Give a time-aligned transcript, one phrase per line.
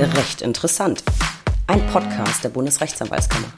[0.00, 1.04] Recht interessant.
[1.66, 3.48] Ein Podcast der Bundesrechtsanwaltskammer.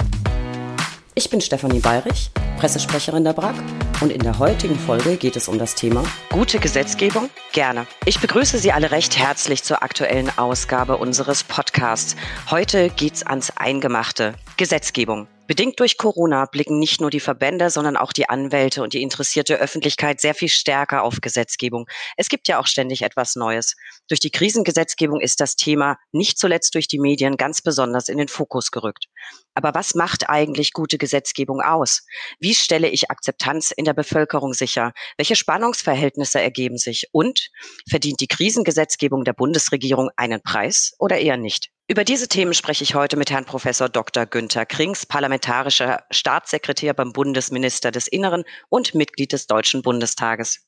[1.14, 3.54] Ich bin Stefanie Bayrich, Pressesprecherin der BRAG
[4.00, 7.30] und in der heutigen Folge geht es um das Thema Gute Gesetzgebung?
[7.52, 7.86] Gerne.
[8.06, 12.16] Ich begrüße Sie alle recht herzlich zur aktuellen Ausgabe unseres Podcasts.
[12.50, 14.34] Heute geht's ans Eingemachte.
[14.56, 15.28] Gesetzgebung.
[15.52, 19.56] Bedingt durch Corona blicken nicht nur die Verbände, sondern auch die Anwälte und die interessierte
[19.56, 21.86] Öffentlichkeit sehr viel stärker auf Gesetzgebung.
[22.16, 23.76] Es gibt ja auch ständig etwas Neues.
[24.08, 28.28] Durch die Krisengesetzgebung ist das Thema nicht zuletzt durch die Medien ganz besonders in den
[28.28, 29.08] Fokus gerückt.
[29.54, 32.04] Aber was macht eigentlich gute Gesetzgebung aus?
[32.40, 34.92] Wie stelle ich Akzeptanz in der Bevölkerung sicher?
[35.16, 37.08] Welche Spannungsverhältnisse ergeben sich?
[37.12, 37.50] Und
[37.88, 41.70] verdient die Krisengesetzgebung der Bundesregierung einen Preis oder eher nicht?
[41.88, 44.24] Über diese Themen spreche ich heute mit Herrn Professor Dr.
[44.24, 50.66] Günther Krings, parlamentarischer Staatssekretär beim Bundesminister des Inneren und Mitglied des Deutschen Bundestages.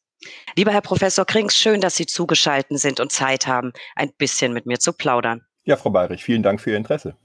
[0.57, 4.67] Lieber Herr Professor Krings, schön, dass Sie zugeschaltet sind und Zeit haben, ein bisschen mit
[4.67, 5.43] mir zu plaudern.
[5.65, 7.17] Ja, Frau Bayrich, vielen Dank für Ihr Interesse.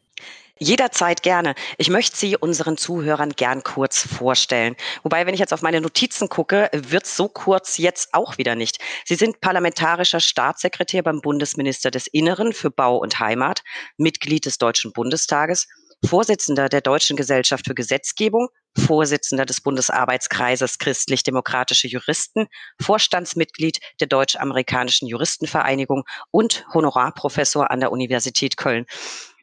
[0.59, 1.56] Jederzeit gerne.
[1.78, 4.75] Ich möchte Sie unseren Zuhörern gern kurz vorstellen.
[5.03, 8.80] Wobei, wenn ich jetzt auf meine Notizen gucke, wird so kurz jetzt auch wieder nicht.
[9.06, 13.64] Sie sind parlamentarischer Staatssekretär beim Bundesminister des Inneren für Bau und Heimat,
[13.98, 15.66] Mitglied des Deutschen Bundestages,
[16.06, 22.48] Vorsitzender der Deutschen Gesellschaft für Gesetzgebung, Vorsitzender des Bundesarbeitskreises Christlich-Demokratische Juristen,
[22.81, 28.86] Vorstandsmitglied der Deutsch-Amerikanischen Juristenvereinigung und Honorarprofessor an der Universität Köln.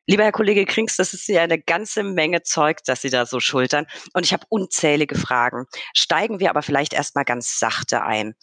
[0.09, 3.41] Lieber Herr Kollege Krings, das ist ja eine ganze Menge Zeug, das Sie da so
[3.41, 3.87] schultern.
[4.13, 5.67] Und ich habe unzählige Fragen.
[5.97, 8.37] Steigen wir aber vielleicht erstmal ganz sachte ein.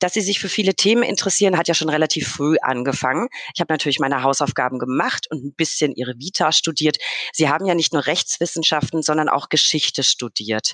[0.00, 3.28] Dass Sie sich für viele Themen interessieren, hat ja schon relativ früh angefangen.
[3.54, 6.96] Ich habe natürlich meine Hausaufgaben gemacht und ein bisschen Ihre Vita studiert.
[7.32, 10.72] Sie haben ja nicht nur Rechtswissenschaften, sondern auch Geschichte studiert.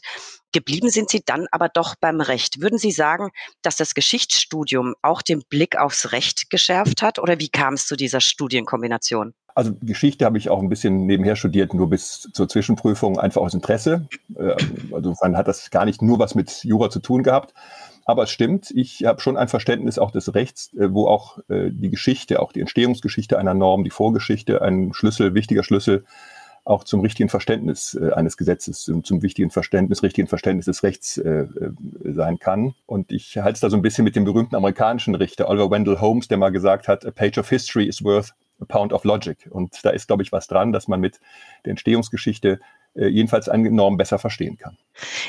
[0.52, 2.62] Geblieben sind Sie dann aber doch beim Recht.
[2.62, 3.28] Würden Sie sagen,
[3.61, 7.18] dass das Geschichtsstudium auch den Blick aufs Recht geschärft hat?
[7.18, 9.34] Oder wie kam es zu dieser Studienkombination?
[9.61, 13.53] Also Geschichte habe ich auch ein bisschen nebenher studiert, nur bis zur Zwischenprüfung, einfach aus
[13.53, 14.08] Interesse.
[14.34, 14.55] Äh,
[14.91, 17.52] also man hat das gar nicht nur was mit Jura zu tun gehabt.
[18.07, 21.68] Aber es stimmt, ich habe schon ein Verständnis auch des Rechts, äh, wo auch äh,
[21.73, 26.07] die Geschichte, auch die Entstehungsgeschichte einer Norm, die Vorgeschichte ein Schlüssel, wichtiger Schlüssel
[26.64, 31.46] auch zum richtigen Verständnis eines Gesetzes, zum wichtigen Verständnis, richtigen Verständnis des Rechts äh,
[32.05, 32.74] sein kann.
[32.86, 36.01] Und ich halte es da so ein bisschen mit dem berühmten amerikanischen Richter Oliver Wendell
[36.01, 38.33] Holmes, der mal gesagt hat, a page of history is worth
[38.66, 39.48] pound of logic.
[39.50, 41.20] Und da ist, glaube ich, was dran, dass man mit
[41.64, 42.60] der Entstehungsgeschichte
[42.95, 44.77] jedenfalls eine Norm besser verstehen kann.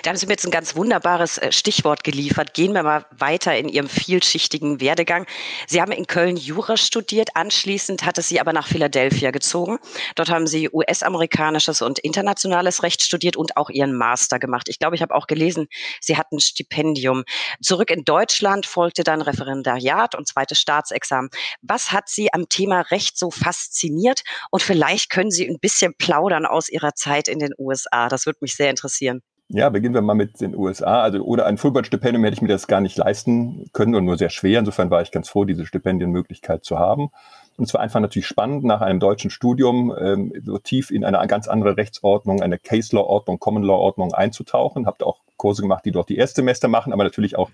[0.03, 2.53] Da haben Sie mir jetzt ein ganz wunderbares äh, Stichwort geliefert.
[2.53, 5.25] Gehen wir mal weiter in Ihrem vielschichtigen Werdegang.
[5.67, 9.77] Sie haben in Köln Jura studiert, anschließend hat es Sie aber nach Philadelphia gezogen.
[10.16, 14.67] Dort haben Sie US-amerikanisches und internationales Recht studiert und auch Ihren Master gemacht.
[14.67, 15.67] Ich glaube, ich habe auch gelesen,
[15.99, 17.23] Sie hatten ein Stipendium.
[17.61, 21.29] Zurück in Deutschland folgte dann Referendariat und zweites Staatsexamen.
[21.61, 24.23] Was hat Sie am Thema Recht so fasziniert?
[24.49, 28.09] Und vielleicht können Sie ein bisschen plaudern aus Ihrer Zeit in den den USA?
[28.09, 29.22] Das würde mich sehr interessieren.
[29.53, 31.01] Ja, beginnen wir mal mit den USA.
[31.01, 34.29] Also ohne ein Fulbright-Stipendium hätte ich mir das gar nicht leisten können und nur sehr
[34.29, 34.59] schwer.
[34.59, 37.09] Insofern war ich ganz froh, diese Stipendienmöglichkeit zu haben.
[37.57, 41.28] Und es war einfach natürlich spannend, nach einem deutschen Studium ähm, so tief in eine
[41.28, 44.85] ganz andere Rechtsordnung, eine Case-Law-Ordnung, Common-Law-Ordnung einzutauchen.
[44.85, 47.50] Habe auch Kurse gemacht, die dort die Erstsemester machen, aber natürlich auch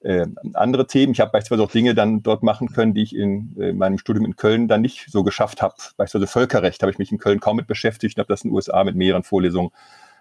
[0.00, 1.12] äh, andere Themen.
[1.12, 4.24] Ich habe beispielsweise auch Dinge dann dort machen können, die ich in äh, meinem Studium
[4.24, 5.74] in Köln dann nicht so geschafft habe.
[5.96, 8.54] Beispielsweise Völkerrecht habe ich mich in Köln kaum mit beschäftigt und habe das in den
[8.54, 9.70] USA mit mehreren Vorlesungen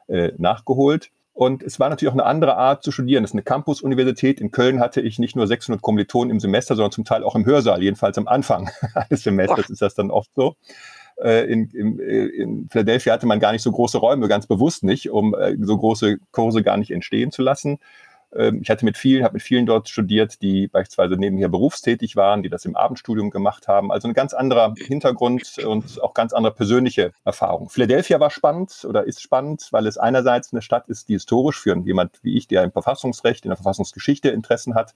[0.08, 1.12] äh, nachgeholt.
[1.34, 3.22] Und es war natürlich auch eine andere Art zu studieren.
[3.22, 4.42] Das ist eine Campus-Universität.
[4.42, 7.46] In Köln hatte ich nicht nur 600 Kommilitonen im Semester, sondern zum Teil auch im
[7.46, 10.56] Hörsaal, jedenfalls am Anfang eines Semesters ist das dann oft so.
[11.22, 15.12] Äh, in, in, in Philadelphia hatte man gar nicht so große Räume, ganz bewusst nicht,
[15.12, 17.78] um äh, so große Kurse gar nicht entstehen zu lassen.
[18.36, 22.44] Ähm, ich hatte mit vielen, habe mit vielen dort studiert, die beispielsweise nebenher berufstätig waren,
[22.44, 23.92] die das im Abendstudium gemacht haben.
[23.92, 27.70] Also ein ganz anderer Hintergrund und auch ganz andere persönliche Erfahrung.
[27.70, 31.78] Philadelphia war spannend oder ist spannend, weil es einerseits eine Stadt ist, die historisch für
[31.78, 34.94] jemand wie ich, der im Verfassungsrecht, in der Verfassungsgeschichte Interessen hat,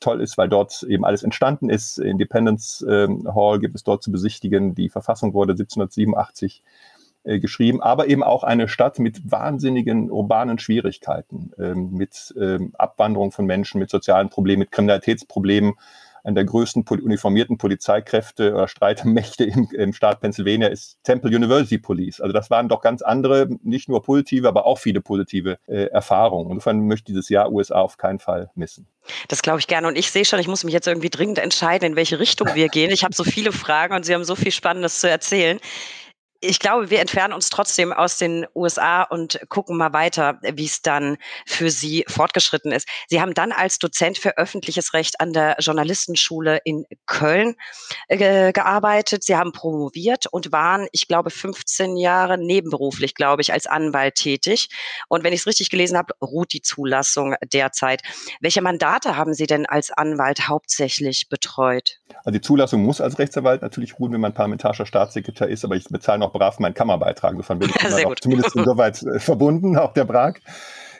[0.00, 1.98] toll ist, weil dort eben alles entstanden ist.
[1.98, 4.74] Independence ähm, Hall gibt es dort zu besichtigen.
[4.74, 6.99] Die Verfassung wurde 1787 äh,
[7.38, 13.46] geschrieben, aber eben auch eine Stadt mit wahnsinnigen urbanen Schwierigkeiten, ähm, mit ähm, Abwanderung von
[13.46, 15.74] Menschen, mit sozialen Problemen, mit Kriminalitätsproblemen.
[16.22, 22.20] Eine der größten uniformierten Polizeikräfte oder Streitmächte im, im Staat Pennsylvania ist Temple University Police.
[22.20, 26.50] Also das waren doch ganz andere, nicht nur positive, aber auch viele positive äh, Erfahrungen.
[26.50, 28.86] Insofern möchte dieses Jahr USA auf keinen Fall missen.
[29.28, 29.88] Das glaube ich gerne.
[29.88, 32.68] Und ich sehe schon, ich muss mich jetzt irgendwie dringend entscheiden, in welche Richtung wir
[32.68, 32.90] gehen.
[32.90, 35.58] Ich habe so viele Fragen und Sie haben so viel Spannendes zu erzählen.
[36.40, 40.80] Ich glaube, wir entfernen uns trotzdem aus den USA und gucken mal weiter, wie es
[40.80, 42.88] dann für Sie fortgeschritten ist.
[43.08, 47.56] Sie haben dann als Dozent für öffentliches Recht an der Journalistenschule in Köln
[48.08, 49.22] äh, gearbeitet.
[49.22, 54.68] Sie haben promoviert und waren, ich glaube, 15 Jahre nebenberuflich, glaube ich, als Anwalt tätig.
[55.08, 58.02] Und wenn ich es richtig gelesen habe, ruht die Zulassung derzeit.
[58.40, 61.98] Welche Mandate haben Sie denn als Anwalt hauptsächlich betreut?
[62.24, 65.84] Also die Zulassung muss als Rechtsanwalt natürlich ruhen, wenn man parlamentarischer Staatssekretär ist, aber ich
[65.84, 67.32] bezahle noch brav meinen Kammerbeitrag.
[67.32, 70.40] Insofern bin ich immer noch zumindest insoweit äh, verbunden, auch der Brag.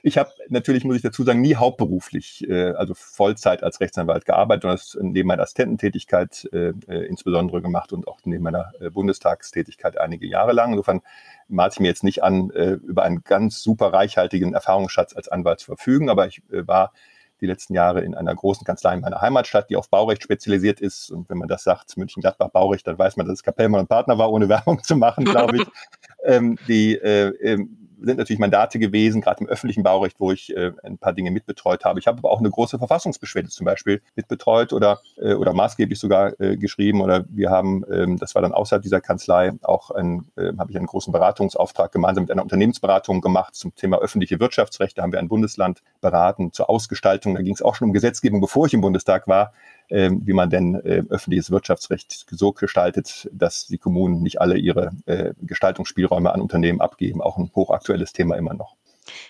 [0.03, 4.65] Ich habe natürlich, muss ich dazu sagen, nie hauptberuflich, äh, also Vollzeit als Rechtsanwalt gearbeitet
[4.65, 9.99] und das neben meiner Assistententätigkeit äh, äh, insbesondere gemacht und auch neben meiner äh, Bundestagstätigkeit
[9.99, 10.73] einige Jahre lang.
[10.73, 11.03] Insofern
[11.49, 15.61] maß ich mir jetzt nicht an, äh, über einen ganz super reichhaltigen Erfahrungsschatz als Anwalt
[15.61, 16.93] zu verfügen, aber ich äh, war
[17.41, 21.11] die letzten Jahre in einer großen Kanzlei in meiner Heimatstadt, die auf Baurecht spezialisiert ist.
[21.11, 24.19] Und wenn man das sagt, München-Gladbach Baurecht, dann weiß man, dass es Kapellmann und Partner
[24.19, 25.67] war, ohne Werbung zu machen, glaube ich.
[26.25, 30.73] ähm, die äh, ähm, sind natürlich Mandate gewesen, gerade im öffentlichen Baurecht, wo ich äh,
[30.83, 31.99] ein paar Dinge mitbetreut habe.
[31.99, 36.39] Ich habe aber auch eine große Verfassungsbeschwerde zum Beispiel mitbetreut oder, äh, oder maßgeblich sogar
[36.41, 37.01] äh, geschrieben.
[37.01, 40.77] Oder wir haben, ähm, das war dann außerhalb dieser Kanzlei, auch ein, äh, habe ich
[40.77, 44.99] einen großen Beratungsauftrag gemeinsam mit einer Unternehmensberatung gemacht zum Thema öffentliche Wirtschaftsrecht.
[44.99, 47.35] Da haben wir ein Bundesland beraten zur Ausgestaltung.
[47.35, 49.53] Da ging es auch schon um Gesetzgebung, bevor ich im Bundestag war
[49.91, 55.35] wie man denn äh, öffentliches Wirtschaftsrecht so gestaltet, dass die Kommunen nicht alle ihre äh,
[55.43, 57.21] Gestaltungsspielräume an Unternehmen abgeben.
[57.21, 58.77] Auch ein hochaktuelles Thema immer noch.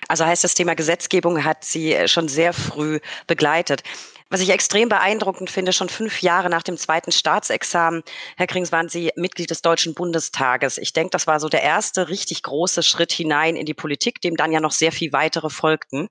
[0.09, 3.83] Also heißt das Thema Gesetzgebung hat Sie äh, schon sehr früh begleitet.
[4.29, 8.03] Was ich extrem beeindruckend finde, schon fünf Jahre nach dem zweiten Staatsexamen,
[8.37, 10.79] Herr Krings, waren Sie Mitglied des Deutschen Bundestages.
[10.79, 14.37] Ich denke, das war so der erste richtig große Schritt hinein in die Politik, dem
[14.37, 16.09] dann ja noch sehr viel weitere folgten.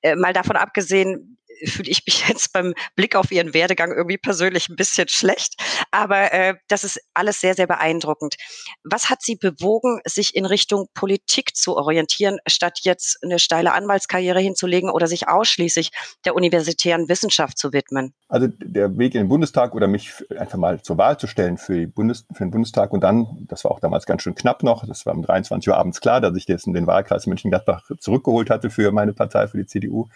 [0.00, 1.36] Äh, mal davon abgesehen,
[1.66, 5.54] fühle ich mich jetzt beim Blick auf ihren Werdegang irgendwie persönlich ein bisschen schlecht.
[5.90, 8.36] Aber äh, das ist alles sehr, sehr beeindruckend.
[8.84, 14.40] Was hat Sie bewogen, sich in Richtung Politik zu orientieren, statt jetzt eine steile Anwaltskarriere
[14.40, 15.90] hinzulegen oder sich ausschließlich
[16.24, 18.14] der universitären Wissenschaft zu widmen?
[18.28, 21.86] Also der Weg in den Bundestag oder mich einfach mal zur Wahl zu stellen für,
[21.86, 25.04] Bundes, für den Bundestag und dann, das war auch damals ganz schön knapp noch, das
[25.06, 28.70] war um 23 Uhr abends klar, dass ich jetzt in den Wahlkreis München-Gladbach zurückgeholt hatte
[28.70, 30.08] für meine Partei, für die CDU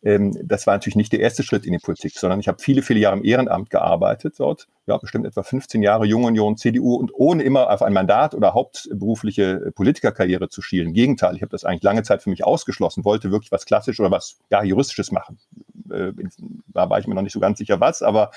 [0.00, 3.00] das war natürlich nicht der erste Schritt in die Politik, sondern ich habe viele, viele
[3.00, 7.42] Jahre im Ehrenamt gearbeitet dort, ja, bestimmt etwa 15 Jahre Junge Union, CDU und ohne
[7.42, 10.94] immer auf ein Mandat oder hauptberufliche Politikerkarriere zu schielen.
[10.94, 14.10] Gegenteil, ich habe das eigentlich lange Zeit für mich ausgeschlossen, wollte wirklich was Klassisches oder
[14.10, 15.38] was ja, Juristisches machen.
[15.92, 16.12] Äh,
[16.68, 18.30] da war ich mir noch nicht so ganz sicher was, aber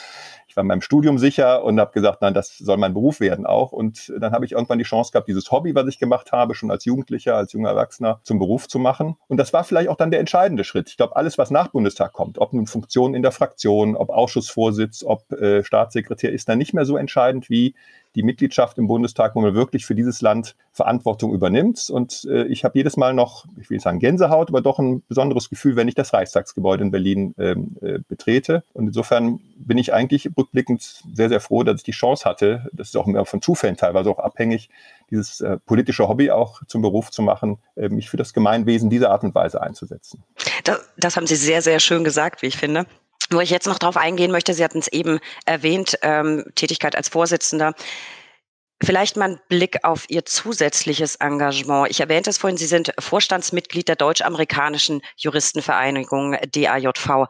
[0.47, 3.45] ich war in meinem Studium sicher und habe gesagt, nein, das soll mein Beruf werden
[3.45, 3.71] auch.
[3.71, 6.71] Und dann habe ich irgendwann die Chance gehabt, dieses Hobby, was ich gemacht habe, schon
[6.71, 9.15] als Jugendlicher, als junger Erwachsener, zum Beruf zu machen.
[9.27, 10.89] Und das war vielleicht auch dann der entscheidende Schritt.
[10.89, 15.05] Ich glaube, alles, was nach Bundestag kommt, ob nun Funktionen in der Fraktion, ob Ausschussvorsitz,
[15.05, 17.75] ob äh, Staatssekretär, ist dann nicht mehr so entscheidend wie
[18.15, 21.89] die Mitgliedschaft im Bundestag, wo man wirklich für dieses Land Verantwortung übernimmt.
[21.89, 25.01] Und äh, ich habe jedes Mal noch, ich will nicht sagen Gänsehaut, aber doch ein
[25.07, 28.63] besonderes Gefühl, wenn ich das Reichstagsgebäude in Berlin ähm, äh, betrete.
[28.73, 32.89] Und insofern bin ich eigentlich rückblickend sehr, sehr froh, dass ich die Chance hatte, das
[32.89, 34.69] ist auch immer von Zufällen teilweise auch abhängig,
[35.09, 39.11] dieses äh, politische Hobby auch zum Beruf zu machen, äh, mich für das Gemeinwesen dieser
[39.11, 40.23] Art und Weise einzusetzen.
[40.63, 42.85] Das, das haben Sie sehr, sehr schön gesagt, wie ich finde.
[43.31, 47.07] Wo ich jetzt noch darauf eingehen möchte, Sie hatten es eben erwähnt, ähm, Tätigkeit als
[47.07, 47.73] Vorsitzender.
[48.83, 51.89] Vielleicht mal ein Blick auf Ihr zusätzliches Engagement.
[51.89, 57.27] Ich erwähnte es vorhin, Sie sind Vorstandsmitglied der Deutsch-Amerikanischen Juristenvereinigung DAJV.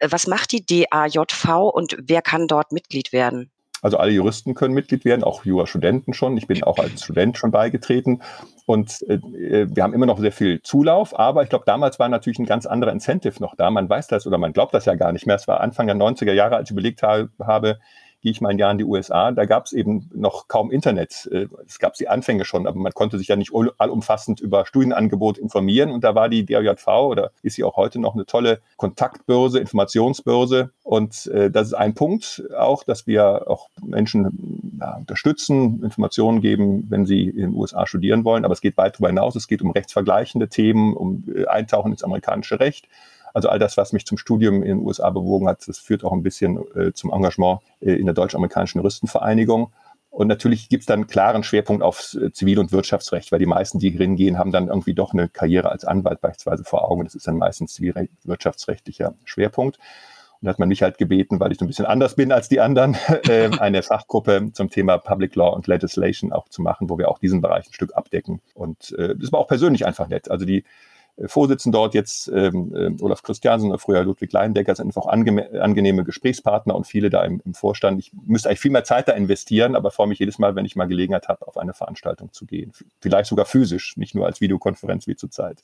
[0.00, 3.50] Was macht die DAJV und wer kann dort Mitglied werden?
[3.80, 6.36] Also alle Juristen können Mitglied werden, auch Jurastudenten schon.
[6.36, 8.22] Ich bin auch als Student schon beigetreten.
[8.66, 12.38] Und äh, wir haben immer noch sehr viel Zulauf, aber ich glaube, damals war natürlich
[12.38, 13.70] ein ganz anderer Incentive noch da.
[13.70, 15.36] Man weiß das oder man glaubt das ja gar nicht mehr.
[15.36, 17.78] Es war Anfang der 90er Jahre, als ich überlegt habe,
[18.22, 21.28] gehe ich mal ein Jahr in die USA, da gab es eben noch kaum Internet.
[21.32, 25.38] Äh, es gab die Anfänge schon, aber man konnte sich ja nicht allumfassend über Studienangebot
[25.38, 25.90] informieren.
[25.90, 30.70] Und da war die DRJV oder ist sie auch heute noch eine tolle Kontaktbörse, Informationsbörse.
[30.84, 36.86] Und äh, das ist ein Punkt auch, dass wir auch Menschen ja, unterstützen, Informationen geben,
[36.88, 38.44] wenn sie in den USA studieren wollen.
[38.44, 39.34] Aber es geht weit darüber hinaus.
[39.34, 42.86] Es geht um rechtsvergleichende Themen, um äh, Eintauchen ins amerikanische Recht.
[43.34, 46.12] Also all das, was mich zum Studium in den USA bewogen hat, das führt auch
[46.12, 49.72] ein bisschen äh, zum Engagement äh, in der deutsch-amerikanischen Juristenvereinigung.
[50.12, 53.46] Und natürlich gibt es dann einen klaren Schwerpunkt auf äh, Zivil- und Wirtschaftsrecht, weil die
[53.46, 57.04] meisten, die hingehen, haben dann irgendwie doch eine Karriere als Anwalt beispielsweise vor Augen.
[57.04, 59.78] Das ist dann meistens zivilwirtschaftsrechtlicher Schwerpunkt.
[59.78, 62.50] Und da hat man mich halt gebeten, weil ich so ein bisschen anders bin als
[62.50, 62.94] die anderen,
[63.28, 67.18] äh, eine Fachgruppe zum Thema Public Law und Legislation auch zu machen, wo wir auch
[67.18, 68.42] diesen Bereich ein Stück abdecken.
[68.52, 70.30] Und äh, das war auch persönlich einfach nett.
[70.30, 70.64] Also die
[71.26, 76.74] Vorsitzenden dort jetzt, ähm, äh, Olaf Christiansen oder früher Ludwig Leindecker, sind einfach angenehme Gesprächspartner
[76.74, 77.98] und viele da im, im, Vorstand.
[77.98, 80.74] Ich müsste eigentlich viel mehr Zeit da investieren, aber freue mich jedes Mal, wenn ich
[80.74, 82.72] mal Gelegenheit habe, auf eine Veranstaltung zu gehen.
[83.00, 85.62] Vielleicht sogar physisch, nicht nur als Videokonferenz wie zurzeit.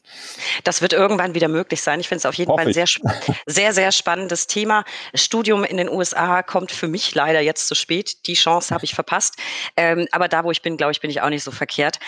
[0.65, 1.99] Das wird irgendwann wieder möglich sein.
[2.01, 2.87] Ich finde es auf jeden Hoffe Fall ein sehr,
[3.47, 4.85] sehr, sehr spannendes Thema.
[5.15, 8.27] Studium in den USA kommt für mich leider jetzt zu spät.
[8.27, 9.37] Die Chance habe ich verpasst.
[9.77, 11.99] Ähm, aber da, wo ich bin, glaube ich, bin ich auch nicht so verkehrt.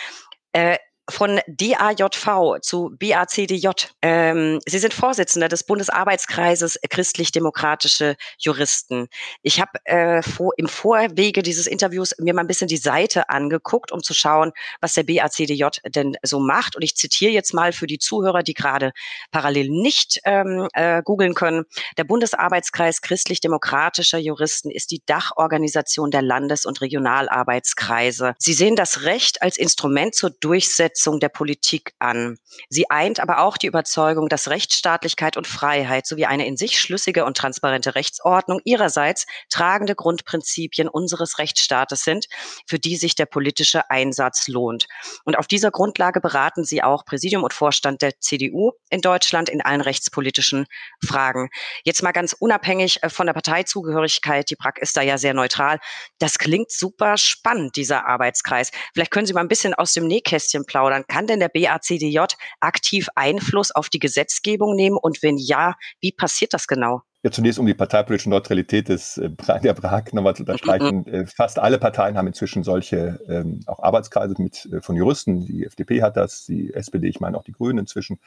[0.53, 0.77] Äh,
[1.11, 3.69] von DAJV zu BACDJ.
[4.03, 9.09] Ähm, Sie sind Vorsitzender des Bundesarbeitskreises Christlich-Demokratische Juristen.
[9.43, 13.93] Ich habe äh, vor, im Vorwege dieses Interviews mir mal ein bisschen die Seite angeguckt,
[13.93, 16.77] um zu schauen, was der BACDJ denn so macht.
[16.77, 18.93] Und ich zitiere jetzt mal für die Zuhörer, die gerade
[19.31, 21.65] parallel nicht ähm, äh, googeln können.
[21.99, 28.35] Der Bundesarbeitskreis Christlich-Demokratischer Juristen ist die Dachorganisation der Landes- und Regionalarbeitskreise.
[28.39, 32.37] Sie sehen das Recht als Instrument zur Durchsetzung Umsetzung der Politik an.
[32.69, 37.25] Sie eint aber auch die Überzeugung, dass Rechtsstaatlichkeit und Freiheit sowie eine in sich schlüssige
[37.25, 42.27] und transparente Rechtsordnung ihrerseits tragende Grundprinzipien unseres Rechtsstaates sind,
[42.67, 44.87] für die sich der politische Einsatz lohnt.
[45.25, 49.63] Und auf dieser Grundlage beraten sie auch Präsidium und Vorstand der CDU in Deutschland in
[49.63, 50.67] allen rechtspolitischen
[51.05, 51.49] Fragen.
[51.85, 55.79] Jetzt mal ganz unabhängig äh, von der Parteizugehörigkeit, die BRAC ist da ja sehr neutral.
[56.19, 58.71] Das klingt super spannend, dieser Arbeitskreis.
[58.93, 61.05] Vielleicht können Sie mal ein bisschen aus dem Nähkästchen plaudern plaudern.
[61.07, 62.19] Kann denn der BACDJ
[62.61, 64.97] aktiv Einfluss auf die Gesetzgebung nehmen?
[64.97, 67.03] Und wenn ja, wie passiert das genau?
[67.23, 69.29] Ja, zunächst um die parteipolitische Neutralität des äh,
[69.63, 71.05] der Prag nochmal zu unterstreichen.
[71.07, 71.27] Mhm.
[71.37, 75.45] Fast alle Parteien haben inzwischen solche ähm, auch Arbeitskreise mit äh, von Juristen.
[75.45, 78.21] Die FDP hat das, die SPD, ich meine auch die Grünen inzwischen.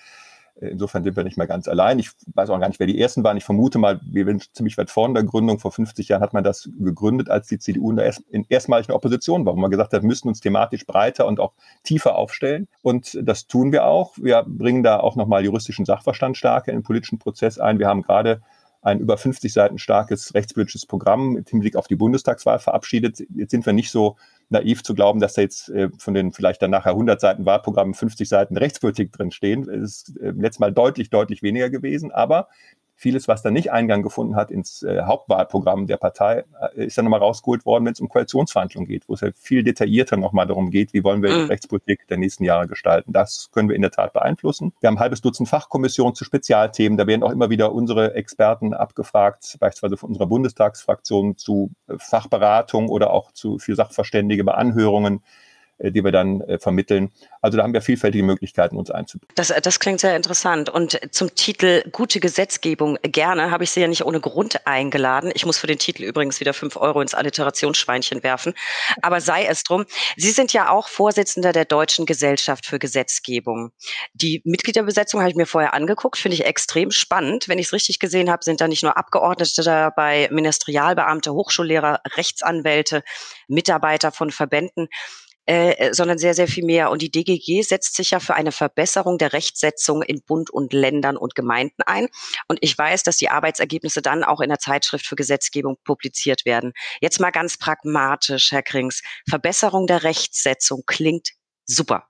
[0.60, 2.00] Äh, insofern sind wir nicht mehr ganz allein.
[2.00, 3.38] Ich weiß auch gar nicht, wer die ersten waren.
[3.38, 5.60] Ich vermute mal, wir sind ziemlich weit vorne der Gründung.
[5.60, 8.46] Vor 50 Jahren hat man das gegründet, als die CDU in, der erst, in
[8.92, 12.68] Opposition war, wo man gesagt hat, wir müssen uns thematisch breiter und auch tiefer aufstellen.
[12.82, 14.14] Und das tun wir auch.
[14.18, 17.80] Wir bringen da auch nochmal juristischen Sachverstand stärker in den politischen Prozess ein.
[17.80, 18.42] Wir haben gerade
[18.84, 23.24] ein über 50 Seiten starkes rechtspolitisches Programm mit Hinblick auf die Bundestagswahl verabschiedet.
[23.36, 24.18] Jetzt sind wir nicht so
[24.50, 27.94] naiv zu glauben, dass da jetzt äh, von den vielleicht dann nachher 100 Seiten Wahlprogrammen
[27.94, 29.70] 50 Seiten Rechtspolitik drin stehen.
[29.70, 32.12] Es ist äh, letztes Mal deutlich, deutlich weniger gewesen.
[32.12, 32.50] Aber
[33.04, 37.04] Vieles, was da nicht Eingang gefunden hat ins äh, Hauptwahlprogramm der Partei, äh, ist dann
[37.04, 40.72] nochmal rausgeholt worden, wenn es um Koalitionsverhandlungen geht, wo es ja viel detaillierter nochmal darum
[40.72, 41.48] geht, wie wollen wir mhm.
[41.48, 43.12] Rechtspolitik der nächsten Jahre gestalten.
[43.12, 44.72] Das können wir in der Tat beeinflussen.
[44.80, 46.98] Wir haben ein halbes Dutzend Fachkommissionen zu Spezialthemen.
[46.98, 52.88] Da werden auch immer wieder unsere Experten abgefragt, beispielsweise von unserer Bundestagsfraktion zu äh, Fachberatung
[52.88, 55.22] oder auch zu, für Sachverständige bei Anhörungen
[55.80, 57.12] die wir dann äh, vermitteln.
[57.42, 59.32] Also da haben wir vielfältige Möglichkeiten, uns einzubringen.
[59.36, 60.70] Das, das klingt sehr interessant.
[60.70, 65.32] Und zum Titel Gute Gesetzgebung gerne habe ich Sie ja nicht ohne Grund eingeladen.
[65.34, 68.54] Ich muss für den Titel übrigens wieder fünf Euro ins Alliterationsschweinchen werfen.
[69.02, 69.86] Aber sei es drum.
[70.16, 73.72] Sie sind ja auch Vorsitzender der Deutschen Gesellschaft für Gesetzgebung.
[74.14, 77.48] Die Mitgliederbesetzung habe ich mir vorher angeguckt, finde ich extrem spannend.
[77.48, 83.04] Wenn ich es richtig gesehen habe, sind da nicht nur Abgeordnete dabei, Ministerialbeamte, Hochschullehrer, Rechtsanwälte,
[83.48, 84.88] Mitarbeiter von Verbänden
[85.46, 86.90] äh, sondern sehr, sehr viel mehr.
[86.90, 91.18] Und die DGG setzt sich ja für eine Verbesserung der Rechtsetzung in Bund und Ländern
[91.18, 92.08] und Gemeinden ein.
[92.48, 96.74] Und ich weiß, dass die Arbeitsergebnisse dann auch in der Zeitschrift für Gesetzgebung publiziert werden.
[97.02, 99.02] Jetzt mal ganz pragmatisch, Herr Krings.
[99.30, 101.32] Verbesserung der Rechtsetzung klingt
[101.66, 102.08] super.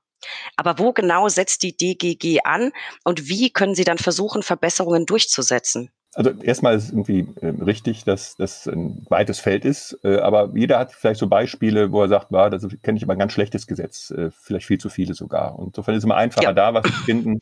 [0.55, 2.71] Aber wo genau setzt die DGG an
[3.03, 5.91] und wie können Sie dann versuchen, Verbesserungen durchzusetzen?
[6.15, 10.51] Also erstmal ist es irgendwie äh, richtig, dass das ein weites Feld ist, äh, aber
[10.53, 13.33] jeder hat vielleicht so Beispiele, wo er sagt, war, das kenne ich aber ein ganz
[13.33, 15.57] schlechtes Gesetz, äh, vielleicht viel zu viele sogar.
[15.57, 16.53] Und insofern ist es immer einfacher, ja.
[16.53, 17.41] da was zu finden,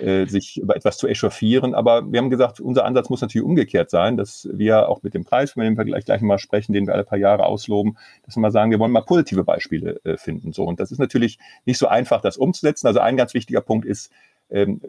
[0.00, 1.74] äh, sich über etwas zu echauffieren.
[1.74, 5.24] Aber wir haben gesagt, unser Ansatz muss natürlich umgekehrt sein, dass wir auch mit dem
[5.24, 8.40] Preis, dem wir gleich, gleich mal sprechen, den wir alle paar Jahre ausloben, dass wir
[8.40, 10.52] mal sagen, wir wollen mal positive Beispiele finden.
[10.52, 12.86] So und das ist natürlich nicht so einfach, das umzusetzen.
[12.86, 14.12] Also ein ganz wichtiger Punkt ist
[14.50, 14.80] ähm,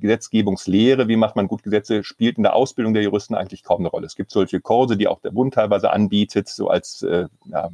[0.00, 3.88] Gesetzgebungslehre, wie macht man gut Gesetze, spielt in der Ausbildung der Juristen eigentlich kaum eine
[3.88, 4.06] Rolle.
[4.06, 7.70] Es gibt solche Kurse, die auch der Bund teilweise anbietet, so als äh, ja,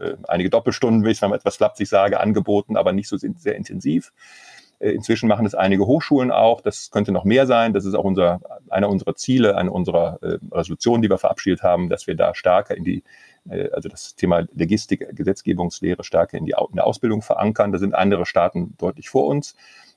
[0.00, 4.12] äh, einige Doppelstunden, will ich mal etwas flapsig sage, angeboten, aber nicht so sehr intensiv.
[4.78, 6.60] Äh, inzwischen machen es einige Hochschulen auch.
[6.60, 7.72] Das könnte noch mehr sein.
[7.72, 11.88] Das ist auch unser, einer unserer Ziele, eine unserer äh, Resolutionen, die wir verabschiedet haben,
[11.88, 13.02] dass wir da stärker in die,
[13.48, 17.72] äh, also das Thema Logistik, Gesetzgebungslehre stärker in die in der Ausbildung verankern.
[17.72, 19.54] Da sind andere Staaten deutlich vor uns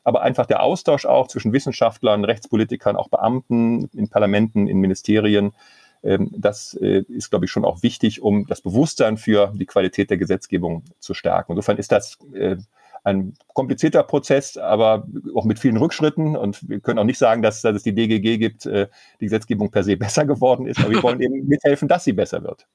[0.09, 5.51] aber einfach der Austausch auch zwischen Wissenschaftlern, Rechtspolitikern, auch Beamten in Parlamenten, in Ministerien,
[6.01, 10.09] ähm, das äh, ist, glaube ich, schon auch wichtig, um das Bewusstsein für die Qualität
[10.09, 11.51] der Gesetzgebung zu stärken.
[11.51, 12.57] Insofern ist das äh,
[13.03, 16.35] ein komplizierter Prozess, aber auch mit vielen Rückschritten.
[16.35, 18.87] Und wir können auch nicht sagen, dass, dass es die DGG gibt, äh,
[19.19, 20.79] die Gesetzgebung per se besser geworden ist.
[20.79, 22.65] Aber wir wollen eben mithelfen, dass sie besser wird.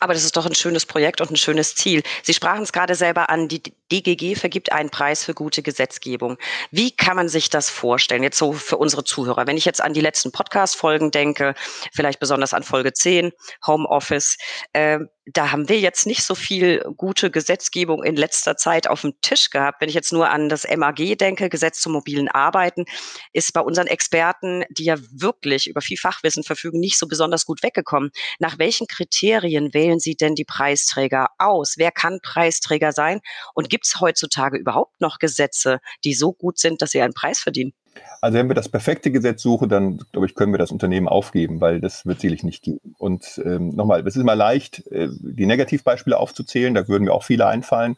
[0.00, 2.02] Aber das ist doch ein schönes Projekt und ein schönes Ziel.
[2.22, 6.38] Sie sprachen es gerade selber an, die DGG vergibt einen Preis für gute Gesetzgebung.
[6.70, 9.46] Wie kann man sich das vorstellen, jetzt so für unsere Zuhörer?
[9.46, 11.54] Wenn ich jetzt an die letzten Podcast-Folgen denke,
[11.92, 13.32] vielleicht besonders an Folge 10,
[13.66, 14.38] Homeoffice,
[14.72, 15.00] äh,
[15.32, 19.50] da haben wir jetzt nicht so viel gute Gesetzgebung in letzter Zeit auf dem Tisch
[19.50, 19.80] gehabt.
[19.80, 22.84] Wenn ich jetzt nur an das MAG denke, Gesetz zum mobilen Arbeiten,
[23.32, 27.64] ist bei unseren Experten, die ja wirklich über viel Fachwissen verfügen, nicht so besonders gut
[27.64, 28.12] weggekommen.
[28.38, 31.74] Nach welchen Kriterien wählen Sie denn die Preisträger aus?
[31.76, 33.20] Wer kann Preisträger sein?
[33.54, 37.40] Und gibt es heutzutage überhaupt noch Gesetze, die so gut sind, dass sie einen Preis
[37.40, 37.72] verdienen?
[38.20, 41.60] Also wenn wir das perfekte Gesetz suchen, dann glaube ich, können wir das Unternehmen aufgeben,
[41.60, 42.94] weil das wird sicherlich nicht geben.
[42.98, 47.24] Und ähm, nochmal, es ist immer leicht, äh, die Negativbeispiele aufzuzählen, da würden mir auch
[47.24, 47.96] viele einfallen,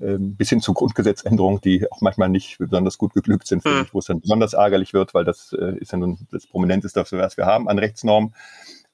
[0.00, 3.86] ähm, bis hin zu Grundgesetzänderungen, die auch manchmal nicht besonders gut geglückt sind, mhm.
[3.92, 7.36] wo es dann besonders ärgerlich wird, weil das äh, ist ja nun das Prominenteste, was
[7.36, 8.34] wir haben an Rechtsnormen.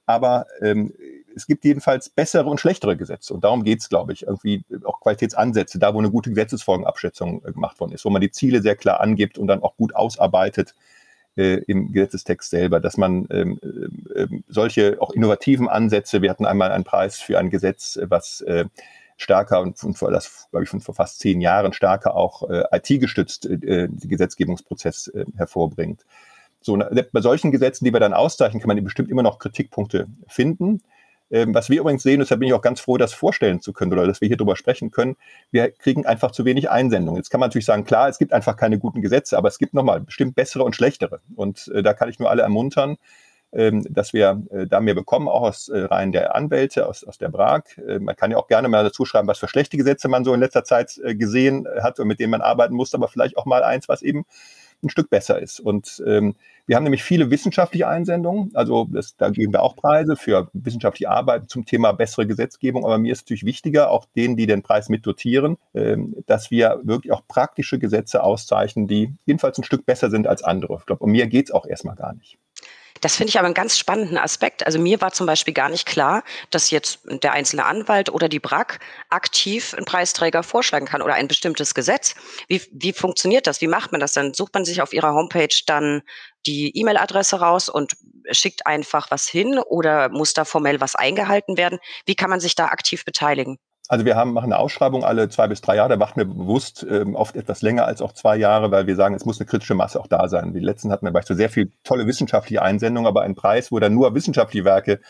[0.04, 0.92] Aber ähm,
[1.34, 3.34] es gibt jedenfalls bessere und schlechtere Gesetze.
[3.34, 7.52] Und darum geht es, glaube ich, irgendwie auch Qualitätsansätze, da wo eine gute Gesetzesfolgenabschätzung äh,
[7.52, 10.74] gemacht worden ist, wo man die Ziele sehr klar angibt und dann auch gut ausarbeitet
[11.36, 13.58] äh, im Gesetzestext selber, dass man ähm,
[14.14, 18.66] äh, solche auch innovativen Ansätze, wir hatten einmal einen Preis für ein Gesetz, was äh,
[19.16, 23.46] stärker und, und das, glaube ich, von vor fast zehn Jahren stärker auch äh, IT-gestützt
[23.46, 26.04] äh, den Gesetzgebungsprozess äh, hervorbringt.
[26.62, 30.82] So, bei solchen Gesetzen, die wir dann auszeichnen, kann man bestimmt immer noch Kritikpunkte finden.
[31.30, 33.92] Ähm, was wir übrigens sehen, deshalb bin ich auch ganz froh, das vorstellen zu können
[33.92, 35.16] oder dass wir hier drüber sprechen können,
[35.50, 37.18] wir kriegen einfach zu wenig Einsendungen.
[37.18, 39.74] Jetzt kann man natürlich sagen, klar, es gibt einfach keine guten Gesetze, aber es gibt
[39.74, 41.20] nochmal bestimmt bessere und schlechtere.
[41.36, 42.96] Und äh, da kann ich nur alle ermuntern,
[43.52, 47.18] ähm, dass wir äh, da mehr bekommen, auch aus äh, Reihen der Anwälte, aus, aus
[47.18, 47.78] der BRAG.
[47.78, 50.32] Äh, man kann ja auch gerne mal dazu schreiben, was für schlechte Gesetze man so
[50.34, 53.46] in letzter Zeit äh, gesehen hat und mit denen man arbeiten muss, aber vielleicht auch
[53.46, 54.24] mal eins, was eben
[54.82, 55.60] ein Stück besser ist.
[55.60, 56.34] Und ähm,
[56.66, 58.50] wir haben nämlich viele wissenschaftliche Einsendungen.
[58.54, 62.84] Also das, da geben wir auch Preise für wissenschaftliche Arbeit zum Thema bessere Gesetzgebung.
[62.84, 67.12] Aber mir ist natürlich wichtiger, auch denen, die den Preis mitdotieren, ähm, dass wir wirklich
[67.12, 70.76] auch praktische Gesetze auszeichnen, die jedenfalls ein Stück besser sind als andere.
[70.78, 72.38] Ich glaube, um mehr geht es auch erstmal gar nicht.
[73.00, 74.66] Das finde ich aber einen ganz spannenden Aspekt.
[74.66, 78.40] Also mir war zum Beispiel gar nicht klar, dass jetzt der einzelne Anwalt oder die
[78.40, 78.78] BRAC
[79.08, 82.14] aktiv einen Preisträger vorschlagen kann oder ein bestimmtes Gesetz.
[82.48, 83.60] Wie, wie funktioniert das?
[83.62, 84.34] Wie macht man das dann?
[84.34, 86.02] Sucht man sich auf ihrer Homepage dann
[86.46, 87.96] die E-Mail-Adresse raus und
[88.30, 91.78] schickt einfach was hin oder muss da formell was eingehalten werden?
[92.04, 93.58] Wie kann man sich da aktiv beteiligen?
[93.90, 95.88] Also wir haben, machen eine Ausschreibung alle zwei bis drei Jahre.
[95.88, 99.16] Da warten wir bewusst ähm, oft etwas länger als auch zwei Jahre, weil wir sagen,
[99.16, 100.52] es muss eine kritische Masse auch da sein.
[100.52, 103.92] Die letzten hatten wir beispielsweise sehr viel tolle wissenschaftliche Einsendungen, aber ein Preis, wo dann
[103.92, 105.00] nur wissenschaftliche Werke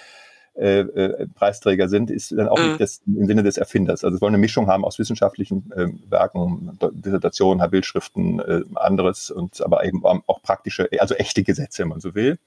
[0.55, 2.69] äh, äh, Preisträger sind, ist dann auch mhm.
[2.69, 4.03] nicht das, im Sinne des Erfinders.
[4.03, 9.63] Also es wollen eine Mischung haben aus wissenschaftlichen äh, Werken, Dissertationen, Bildschriften, äh, anderes und
[9.63, 12.39] aber eben auch praktische, also echte Gesetze, wenn man so will.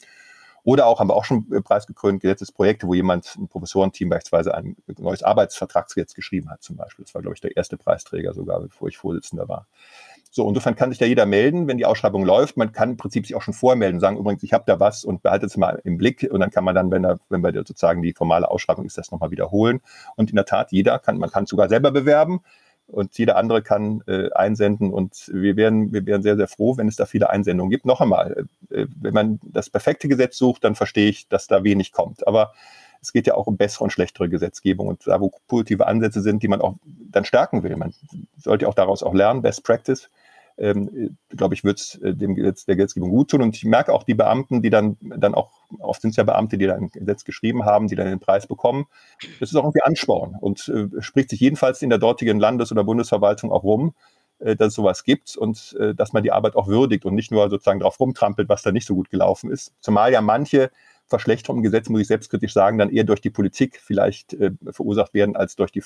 [0.64, 4.78] Oder auch, haben wir auch schon äh, preisgekrönt, Gesetzesprojekte, wo jemand, ein Professorenteam beispielsweise ein
[4.98, 7.04] neues Arbeitsvertragsgesetz geschrieben hat zum Beispiel.
[7.04, 9.68] Das war, glaube ich, der erste Preisträger sogar, bevor ich Vorsitzender war.
[10.36, 12.58] So, insofern kann sich da jeder melden, wenn die Ausschreibung läuft.
[12.58, 15.22] Man kann im Prinzip sich auch schon vormelden sagen, übrigens, ich habe da was und
[15.22, 16.28] behalte es mal im Blick.
[16.32, 19.12] Und dann kann man dann, wenn, da, wenn wir sozusagen die formale Ausschreibung ist, das
[19.12, 19.82] nochmal wiederholen.
[20.16, 22.40] Und in der Tat, jeder kann, man kann sogar selber bewerben
[22.88, 26.88] und jeder andere kann äh, einsenden und wir wären, wir wären sehr, sehr froh, wenn
[26.88, 27.86] es da viele Einsendungen gibt.
[27.86, 31.92] Noch einmal, äh, wenn man das perfekte Gesetz sucht, dann verstehe ich, dass da wenig
[31.92, 32.28] kommt.
[32.28, 32.54] Aber
[33.02, 36.42] es geht ja auch um bessere und schlechtere Gesetzgebung und da, wo positive Ansätze sind,
[36.44, 36.76] die man auch
[37.12, 37.76] dann stärken will.
[37.76, 37.94] Man
[38.38, 40.10] sollte auch daraus auch lernen, Best Practice
[40.58, 43.42] ähm, glaube ich, wird es äh, dem Gesetz, der Gesetzgebung gut tun.
[43.42, 46.58] Und ich merke auch die Beamten, die dann, dann auch, oft sind es ja Beamte,
[46.58, 48.86] die dann ein Gesetz geschrieben haben, die dann den Preis bekommen.
[49.40, 52.84] Das ist auch irgendwie Ansporn und äh, spricht sich jedenfalls in der dortigen Landes- oder
[52.84, 53.94] Bundesverwaltung auch rum,
[54.40, 57.32] äh, dass es sowas gibt und äh, dass man die Arbeit auch würdigt und nicht
[57.32, 59.74] nur sozusagen darauf rumtrampelt, was da nicht so gut gelaufen ist.
[59.80, 60.70] Zumal ja manche
[61.08, 65.14] Verschlechterungen im Gesetz, muss ich selbstkritisch sagen, dann eher durch die Politik vielleicht äh, verursacht
[65.14, 65.82] werden als durch die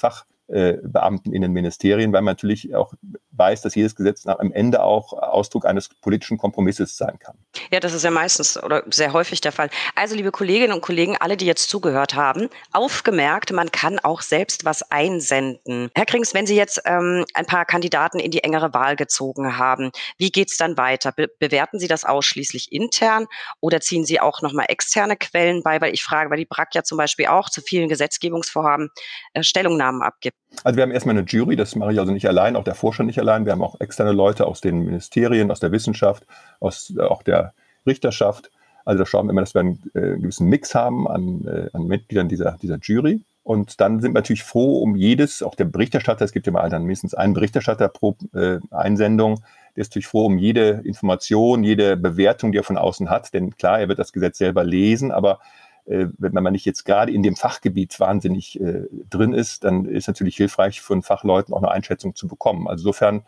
[0.47, 2.93] Fachbeamten in den Ministerien, weil man natürlich auch
[3.31, 7.37] weiß, dass jedes Gesetz am Ende auch Ausdruck eines politischen Kompromisses sein kann.
[7.71, 9.69] Ja, das ist ja meistens oder sehr häufig der Fall.
[9.95, 14.65] Also, liebe Kolleginnen und Kollegen, alle, die jetzt zugehört haben, aufgemerkt, man kann auch selbst
[14.65, 15.89] was einsenden.
[15.95, 19.91] Herr Krings, wenn Sie jetzt ähm, ein paar Kandidaten in die engere Wahl gezogen haben,
[20.17, 21.11] wie geht es dann weiter?
[21.11, 23.27] Be bewerten Sie das ausschließlich intern
[23.59, 25.79] oder ziehen Sie auch nochmal externe Quellen bei?
[25.79, 28.89] Weil ich frage, weil die BRAC ja zum Beispiel auch zu vielen Gesetzgebungsvorhaben
[29.33, 30.36] äh, Stellungnahmen abgibt.
[30.63, 33.03] Also wir haben erstmal eine Jury, das mache ich also nicht allein, auch der Forscher
[33.03, 33.45] nicht allein.
[33.45, 36.25] Wir haben auch externe Leute aus den Ministerien, aus der Wissenschaft,
[36.59, 37.53] aus äh, auch der
[37.85, 38.51] Richterschaft.
[38.85, 41.85] Also da schauen wir immer, dass wir einen äh, gewissen Mix haben an, äh, an
[41.85, 43.21] Mitgliedern dieser, dieser Jury.
[43.43, 46.69] Und dann sind wir natürlich froh um jedes, auch der Berichterstatter, es gibt ja mal
[46.69, 49.41] dann mindestens einen Berichterstatter pro äh, Einsendung,
[49.75, 53.33] der ist natürlich froh um jede Information, jede Bewertung, die er von außen hat.
[53.33, 55.39] Denn klar, er wird das Gesetz selber lesen, aber
[55.87, 60.35] wenn man nicht jetzt gerade in dem Fachgebiet wahnsinnig äh, drin ist, dann ist natürlich
[60.35, 62.67] hilfreich von Fachleuten auch eine Einschätzung zu bekommen.
[62.67, 63.25] Also insofern,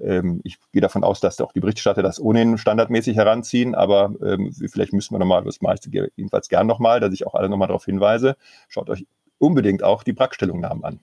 [0.00, 4.52] ähm, ich gehe davon aus, dass auch die Berichterstatter das ohnehin standardmäßig heranziehen, aber ähm,
[4.52, 7.84] vielleicht müssen wir nochmal, das meiste jedenfalls gern nochmal, dass ich auch alle nochmal darauf
[7.84, 8.36] hinweise,
[8.68, 9.06] schaut euch
[9.38, 11.00] unbedingt auch die Brackstellungnahmen an.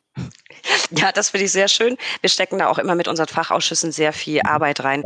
[0.91, 1.97] Ja, das finde ich sehr schön.
[2.21, 4.49] Wir stecken da auch immer mit unseren Fachausschüssen sehr viel mhm.
[4.49, 5.03] Arbeit rein.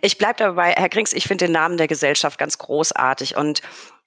[0.00, 3.62] Ich bleibe dabei, Herr Grings, ich finde den Namen der Gesellschaft ganz großartig und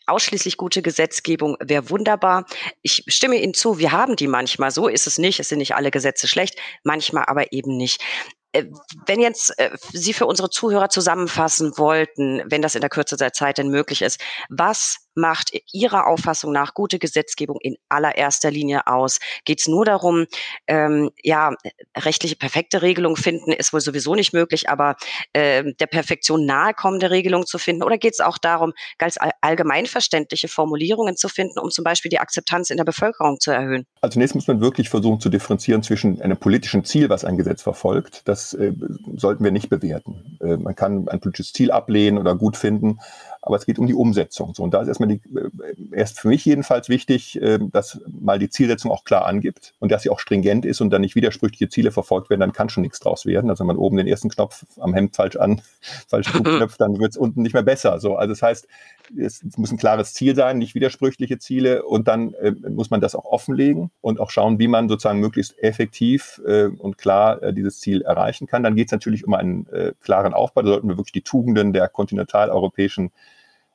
[0.08, 2.46] ausschließlich gute Gesetzgebung wäre wunderbar.
[2.82, 5.76] Ich stimme Ihnen zu, wir haben die manchmal, so ist es nicht, es sind nicht
[5.76, 8.02] alle Gesetze schlecht, manchmal aber eben nicht.
[8.52, 8.66] Äh,
[9.06, 13.34] wenn jetzt äh, Sie für unsere Zuhörer zusammenfassen wollten, wenn das in der Kürze der
[13.34, 19.20] Zeit denn möglich ist, was macht Ihrer Auffassung nach gute Gesetzgebung in allererster Linie aus?
[19.46, 20.26] Geht es nur darum,
[20.68, 21.54] ähm, ja,
[21.98, 24.96] rechtliche perfekte Regelung finden, ist wohl sowieso nicht möglich, aber
[25.34, 27.84] äh, der Perfektion nahe kommende Regelung zu finden?
[27.84, 32.70] Oder geht es auch darum, ganz allgemeinverständliche Formulierungen zu finden, um zum Beispiel die Akzeptanz
[32.70, 33.86] in der Bevölkerung zu erhöhen?
[34.02, 37.62] Also zunächst muss man wirklich versuchen zu differenzieren zwischen einem politischen Ziel, was ein Gesetz
[37.62, 38.22] verfolgt.
[38.26, 38.74] Das äh,
[39.16, 40.38] sollten wir nicht bewerten.
[40.42, 43.00] Äh, man kann ein politisches Ziel ablehnen oder gut finden,
[43.46, 44.56] aber es geht um die Umsetzung.
[44.56, 45.50] So, und da ist erstmal die, äh,
[45.92, 50.02] erst für mich jedenfalls wichtig, äh, dass mal die Zielsetzung auch klar angibt und dass
[50.02, 53.00] sie auch stringent ist und dann nicht widersprüchliche Ziele verfolgt werden, dann kann schon nichts
[53.00, 53.52] draus werden.
[53.52, 55.62] Also wenn man oben den ersten Knopf am Hemd falsch an,
[56.08, 58.00] falsch knöpft, dann wird es unten nicht mehr besser.
[58.00, 58.68] So, also das heißt,
[59.16, 63.14] es muss ein klares Ziel sein, nicht widersprüchliche Ziele und dann äh, muss man das
[63.14, 67.80] auch offenlegen und auch schauen, wie man sozusagen möglichst effektiv äh, und klar äh, dieses
[67.80, 68.64] Ziel erreichen kann.
[68.64, 70.64] Dann geht es natürlich um einen äh, klaren Aufbau.
[70.64, 73.12] Da sollten wir wirklich die Tugenden der kontinentaleuropäischen äh,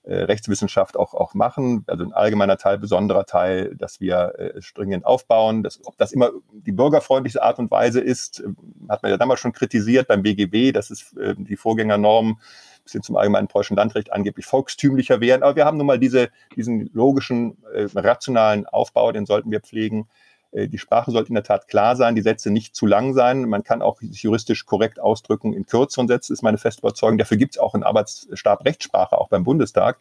[0.05, 1.85] Rechtswissenschaft auch, auch machen.
[1.87, 5.63] Also ein allgemeiner Teil, besonderer Teil, dass wir äh, stringent aufbauen.
[5.63, 8.49] Das, ob das immer die bürgerfreundlichste Art und Weise ist, äh,
[8.89, 12.39] hat man ja damals schon kritisiert beim BGB, dass es äh, die Vorgängernormen
[12.83, 15.43] bis hin zum allgemeinen preußischen Landrecht angeblich volkstümlicher wären.
[15.43, 20.09] Aber wir haben nun mal diese, diesen logischen, äh, rationalen Aufbau, den sollten wir pflegen.
[20.53, 23.49] Äh, die Sprache sollte in der Tat klar sein, die Sätze nicht zu lang sein.
[23.49, 27.19] Man kann auch juristisch korrekt ausdrücken in kürzeren Sätzen, ist meine feste Überzeugung.
[27.19, 29.99] Dafür gibt es auch einen Arbeitsstab Rechtssprache, auch beim Bundestag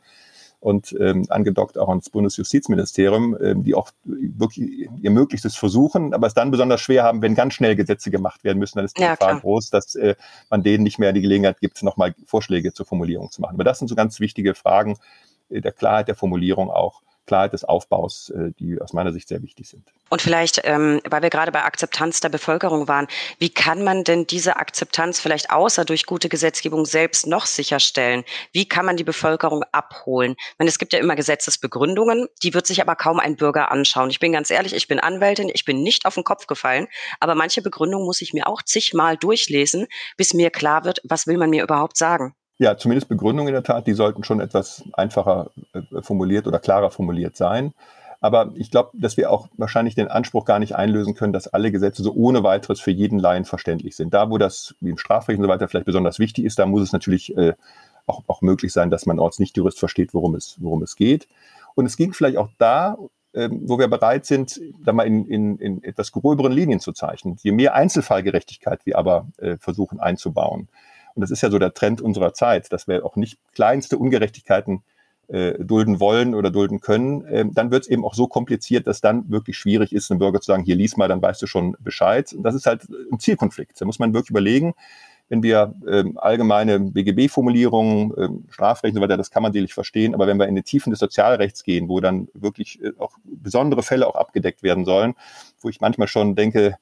[0.60, 6.34] und ähm, angedockt auch ans Bundesjustizministerium, ähm, die auch wirklich ihr Möglichstes versuchen, aber es
[6.34, 9.16] dann besonders schwer haben, wenn ganz schnell Gesetze gemacht werden müssen, dann ist die ja,
[9.16, 10.16] Gefahr groß, dass äh,
[10.50, 13.56] man denen nicht mehr die Gelegenheit gibt, nochmal Vorschläge zur Formulierung zu machen.
[13.56, 14.98] Aber das sind so ganz wichtige Fragen
[15.50, 17.02] äh, der Klarheit der Formulierung auch.
[17.30, 19.84] Klarheit des Aufbaus, äh, die aus meiner Sicht sehr wichtig sind.
[20.10, 24.26] Und vielleicht, ähm, weil wir gerade bei Akzeptanz der Bevölkerung waren, wie kann man denn
[24.26, 28.24] diese Akzeptanz vielleicht außer durch gute Gesetzgebung selbst noch sicherstellen?
[28.52, 30.36] Wie kann man die Bevölkerung abholen?
[30.58, 34.10] Meine, es gibt ja immer Gesetzesbegründungen, die wird sich aber kaum ein Bürger anschauen.
[34.10, 36.88] Ich bin ganz ehrlich, ich bin Anwältin, ich bin nicht auf den Kopf gefallen,
[37.20, 39.86] aber manche Begründung muss ich mir auch zigmal durchlesen,
[40.18, 42.34] bis mir klar wird, was will man mir überhaupt sagen.
[42.62, 46.92] Ja, zumindest Begründungen in der Tat, die sollten schon etwas einfacher äh, formuliert oder klarer
[46.92, 47.74] formuliert sein.
[48.20, 51.72] Aber ich glaube, dass wir auch wahrscheinlich den Anspruch gar nicht einlösen können, dass alle
[51.72, 54.14] Gesetze so ohne weiteres für jeden Laien verständlich sind.
[54.14, 56.82] Da, wo das wie im Strafrecht und so weiter vielleicht besonders wichtig ist, da muss
[56.82, 57.54] es natürlich äh,
[58.08, 61.30] auch, auch möglich sein, dass man als Nicht-Jurist versteht, worum es, worum es geht.
[61.76, 62.98] Und es ging vielleicht auch da,
[63.34, 67.38] ähm, wo wir bereit sind, da mal in, in, in etwas gröberen Linien zu zeichnen.
[67.42, 70.68] Je mehr Einzelfallgerechtigkeit wir aber äh, versuchen einzubauen,
[71.16, 74.84] und das ist ja so der Trend unserer Zeit, dass wir auch nicht kleinste Ungerechtigkeiten
[75.30, 79.02] äh, dulden wollen oder dulden können, äh, dann wird es eben auch so kompliziert, dass
[79.02, 81.76] dann wirklich schwierig ist, einem Bürger zu sagen, hier lies mal, dann weißt du schon
[81.80, 82.34] Bescheid.
[82.34, 83.80] Und das ist halt ein Zielkonflikt.
[83.80, 84.74] Da muss man wirklich überlegen,
[85.30, 90.16] wenn wir ähm, allgemeine BGB-Formulierungen, ähm, Strafrecht und so weiter, das kann man sicherlich verstehen,
[90.16, 93.84] aber wenn wir in die Tiefen des Sozialrechts gehen, wo dann wirklich äh, auch besondere
[93.84, 95.14] Fälle auch abgedeckt werden sollen,
[95.62, 96.78] wo ich manchmal schon denke,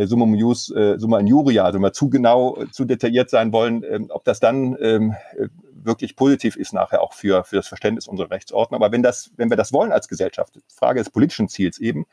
[0.00, 3.84] äh, Summa Jus, äh, Summa Injuria, also mal zu genau, äh, zu detailliert sein wollen,
[3.88, 8.06] ähm, ob das dann ähm, äh, wirklich positiv ist nachher auch für, für das Verständnis
[8.06, 8.82] unserer Rechtsordnung.
[8.82, 12.06] Aber wenn das, wenn wir das wollen als Gesellschaft, Frage des politischen Ziels eben,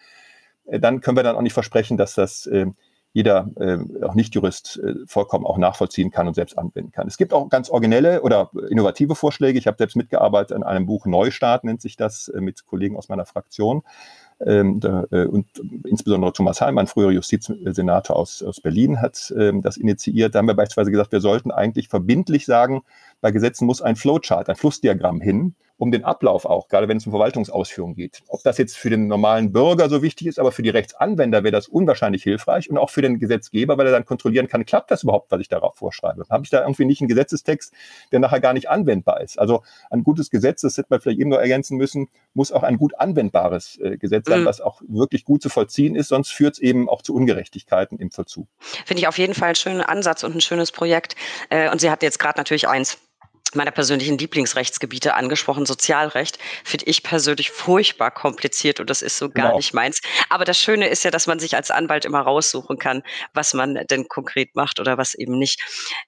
[0.66, 2.68] äh, dann können wir dann auch nicht versprechen, dass das äh,
[3.14, 7.08] jeder äh, auch Nicht-Jurist äh, vollkommen auch nachvollziehen kann und selbst anwenden kann.
[7.08, 9.58] Es gibt auch ganz originelle oder innovative Vorschläge.
[9.58, 13.26] Ich habe selbst mitgearbeitet an einem Buch Neustart, nennt sich das, mit Kollegen aus meiner
[13.26, 13.82] Fraktion.
[14.46, 15.48] Ähm, da, äh, und
[15.84, 20.36] insbesondere Thomas Heim, ein früherer Justizsenator aus, aus Berlin, hat ähm, das initiiert.
[20.36, 22.84] Da haben wir beispielsweise gesagt, wir sollten eigentlich verbindlich sagen,
[23.22, 27.06] bei Gesetzen muss ein Flowchart, ein Flussdiagramm hin, um den Ablauf auch, gerade wenn es
[27.06, 28.22] um Verwaltungsausführung geht.
[28.28, 31.52] Ob das jetzt für den normalen Bürger so wichtig ist, aber für die Rechtsanwender wäre
[31.52, 35.04] das unwahrscheinlich hilfreich und auch für den Gesetzgeber, weil er dann kontrollieren kann, klappt das
[35.04, 36.26] überhaupt, was ich darauf vorschreibe?
[36.30, 37.74] Habe ich da irgendwie nicht einen Gesetzestext,
[38.12, 39.38] der nachher gar nicht anwendbar ist?
[39.38, 42.78] Also ein gutes Gesetz, das hätte man vielleicht eben nur ergänzen müssen, muss auch ein
[42.78, 44.46] gut anwendbares äh, Gesetz sein, mhm.
[44.46, 48.10] was auch wirklich gut zu vollziehen ist, sonst führt es eben auch zu Ungerechtigkeiten im
[48.10, 48.48] Vollzug.
[48.86, 51.16] Finde ich auf jeden Fall einen schönen Ansatz und ein schönes Projekt.
[51.50, 52.98] Äh, und Sie hatten jetzt gerade natürlich eins
[53.56, 55.66] meiner persönlichen Lieblingsrechtsgebiete angesprochen.
[55.66, 59.58] Sozialrecht finde ich persönlich furchtbar kompliziert und das ist so gar genau.
[59.58, 60.02] nicht meins.
[60.30, 63.76] Aber das Schöne ist ja, dass man sich als Anwalt immer raussuchen kann, was man
[63.90, 65.62] denn konkret macht oder was eben nicht.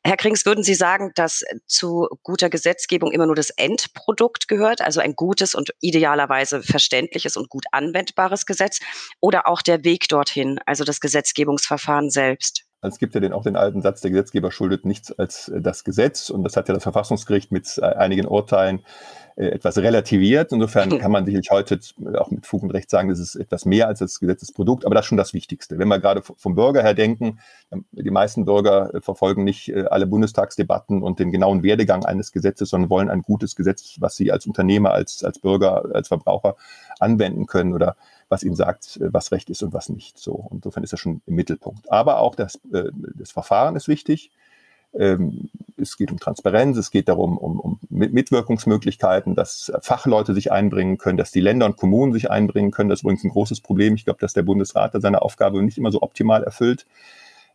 [0.03, 4.99] Herr Krings, würden Sie sagen, dass zu guter Gesetzgebung immer nur das Endprodukt gehört, also
[4.99, 8.79] ein gutes und idealerweise verständliches und gut anwendbares Gesetz
[9.19, 12.68] oder auch der Weg dorthin, also das Gesetzgebungsverfahren selbst?
[12.81, 15.61] Also es gibt ja den, auch den alten Satz, der Gesetzgeber schuldet nichts als äh,
[15.61, 16.29] das Gesetz.
[16.29, 18.83] Und das hat ja das Verfassungsgericht mit äh, einigen Urteilen
[19.35, 20.53] äh, etwas relativiert.
[20.53, 21.77] Insofern kann man sicherlich heute
[22.17, 25.05] auch mit Fug und Recht sagen, das ist etwas mehr als das Gesetzesprodukt, aber das
[25.05, 25.77] ist schon das Wichtigste.
[25.77, 27.39] Wenn wir gerade vom Bürger her denken,
[27.91, 33.09] die meisten Bürger verfolgen nicht alle Bundestagsdebatten und den genauen Werdegang eines Gesetzes, sondern wollen
[33.09, 36.55] ein gutes Gesetz, was sie als Unternehmer, als, als Bürger, als Verbraucher
[36.99, 37.95] anwenden können oder
[38.29, 40.17] was ihnen sagt, äh, was Recht ist und was nicht.
[40.17, 41.91] So, insofern ist das schon im Mittelpunkt.
[41.91, 44.31] Aber auch das, äh, das Verfahren ist wichtig.
[44.93, 50.97] Ähm, es geht um Transparenz, es geht darum, um, um Mitwirkungsmöglichkeiten, dass Fachleute sich einbringen
[50.97, 52.89] können, dass die Länder und Kommunen sich einbringen können.
[52.89, 53.95] Das ist übrigens ein großes Problem.
[53.95, 56.85] Ich glaube, dass der Bundesrat da seine Aufgabe nicht immer so optimal erfüllt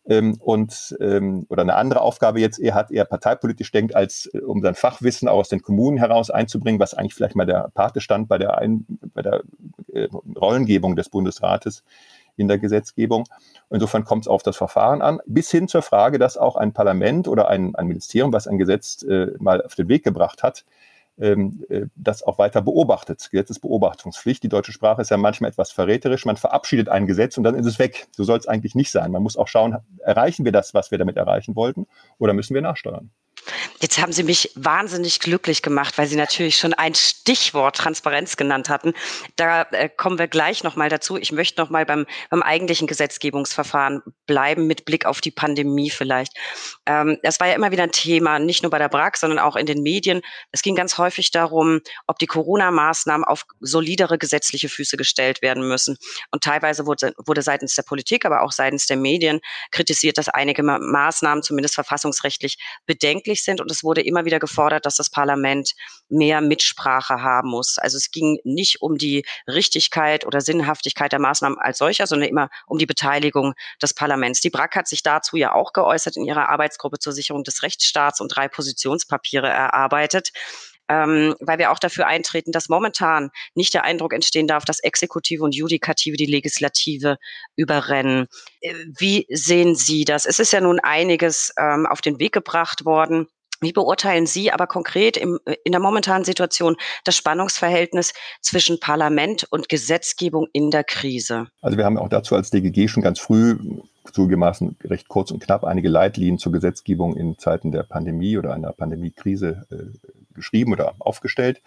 [0.06, 4.38] ähm, und ähm, oder eine andere Aufgabe jetzt er hat, eher parteipolitisch denkt, als äh,
[4.38, 8.00] um sein Fachwissen auch aus den Kommunen heraus einzubringen, was eigentlich vielleicht mal der Pate
[8.00, 9.42] stand bei der, Ein bei der
[9.92, 11.82] äh, Rollengebung des Bundesrates
[12.36, 13.24] in der Gesetzgebung.
[13.70, 17.28] Insofern kommt es auf das Verfahren an, bis hin zur Frage, dass auch ein Parlament
[17.28, 20.64] oder ein, ein Ministerium, was ein Gesetz äh, mal auf den Weg gebracht hat,
[21.18, 23.28] ähm, äh, das auch weiter beobachtet.
[23.30, 24.42] Gesetzesbeobachtungspflicht.
[24.42, 26.24] Die deutsche Sprache ist ja manchmal etwas verräterisch.
[26.24, 28.06] Man verabschiedet ein Gesetz und dann ist es weg.
[28.12, 29.12] So soll es eigentlich nicht sein.
[29.12, 31.86] Man muss auch schauen, erreichen wir das, was wir damit erreichen wollten,
[32.18, 33.10] oder müssen wir nachsteuern?
[33.80, 38.68] Jetzt haben Sie mich wahnsinnig glücklich gemacht, weil Sie natürlich schon ein Stichwort Transparenz genannt
[38.68, 38.94] hatten.
[39.36, 41.16] Da äh, kommen wir gleich nochmal dazu.
[41.16, 46.32] Ich möchte nochmal beim, beim eigentlichen Gesetzgebungsverfahren bleiben, mit Blick auf die Pandemie vielleicht.
[46.86, 49.56] Ähm, das war ja immer wieder ein Thema, nicht nur bei der BRAG, sondern auch
[49.56, 50.22] in den Medien.
[50.50, 55.98] Es ging ganz häufig darum, ob die Corona-Maßnahmen auf solidere gesetzliche Füße gestellt werden müssen.
[56.30, 60.62] Und teilweise wurde, wurde seitens der Politik, aber auch seitens der Medien kritisiert, dass einige
[60.62, 65.72] Maßnahmen zumindest verfassungsrechtlich bedenklich sind und es wurde immer wieder gefordert, dass das Parlament
[66.08, 67.78] mehr Mitsprache haben muss.
[67.78, 72.50] Also es ging nicht um die Richtigkeit oder Sinnhaftigkeit der Maßnahmen als solcher, sondern immer
[72.66, 74.40] um die Beteiligung des Parlaments.
[74.40, 78.20] Die BRAC hat sich dazu ja auch geäußert in ihrer Arbeitsgruppe zur Sicherung des Rechtsstaats
[78.20, 80.30] und drei Positionspapiere erarbeitet
[80.88, 85.42] ähm, weil wir auch dafür eintreten, dass momentan nicht der Eindruck entstehen darf, dass Exekutive
[85.42, 87.16] und Judikative die Legislative
[87.56, 88.26] überrennen.
[88.60, 90.26] Äh, wie sehen Sie das?
[90.26, 93.28] Es ist ja nun einiges ähm, auf den Weg gebracht worden.
[93.60, 99.68] Wie beurteilen Sie aber konkret im, in der momentanen Situation das Spannungsverhältnis zwischen Parlament und
[99.68, 101.46] Gesetzgebung in der Krise?
[101.62, 103.56] Also wir haben auch dazu als DGG schon ganz früh
[104.12, 108.72] zugegebenermaßen recht kurz und knapp einige Leitlinien zur Gesetzgebung in Zeiten der Pandemie oder einer
[108.72, 109.76] Pandemiekrise äh,
[110.34, 111.62] geschrieben oder aufgestellt.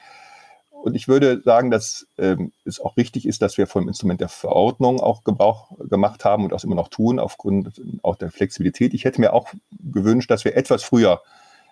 [0.84, 4.30] Und ich würde sagen, dass ähm, es auch richtig ist, dass wir vom Instrument der
[4.30, 8.94] Verordnung auch Gebrauch gemacht haben und das immer noch tun, aufgrund auch der Flexibilität.
[8.94, 9.48] Ich hätte mir auch
[9.92, 11.22] gewünscht, dass wir etwas früher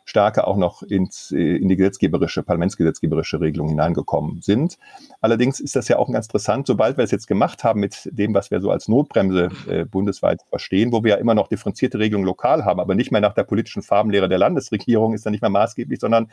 [0.05, 4.77] stärker auch noch ins, äh, in die gesetzgeberische, parlamentsgesetzgeberische Regelung hineingekommen sind.
[5.19, 8.33] Allerdings ist das ja auch ganz interessant, sobald wir es jetzt gemacht haben mit dem,
[8.33, 12.25] was wir so als Notbremse äh, bundesweit verstehen, wo wir ja immer noch differenzierte Regelungen
[12.25, 15.49] lokal haben, aber nicht mehr nach der politischen Farbenlehre der Landesregierung ist dann nicht mehr
[15.49, 16.29] maßgeblich, sondern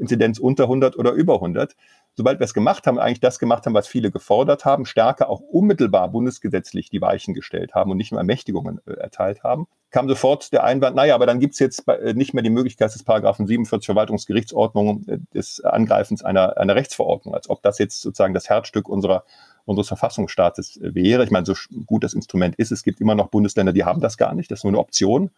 [0.00, 1.76] Inzidenz unter 100 oder über 100
[2.16, 5.40] sobald wir es gemacht haben, eigentlich das gemacht haben, was viele gefordert haben, stärker auch
[5.40, 10.52] unmittelbar bundesgesetzlich die Weichen gestellt haben und nicht nur Ermächtigungen äh, erteilt haben, kam sofort
[10.52, 13.86] der Einwand, naja, aber dann gibt's jetzt äh, nicht mehr die Möglichkeit des Paragraphen 47
[13.86, 19.24] Verwaltungsgerichtsordnung äh, des Angreifens einer, einer Rechtsverordnung, als ob das jetzt sozusagen das Herzstück unserer
[19.66, 21.24] unseres Verfassungsstaates wäre.
[21.24, 21.54] Ich meine, so
[21.86, 24.50] gut das Instrument ist, es gibt immer noch Bundesländer, die haben das gar nicht.
[24.50, 25.30] Das ist nur eine Option.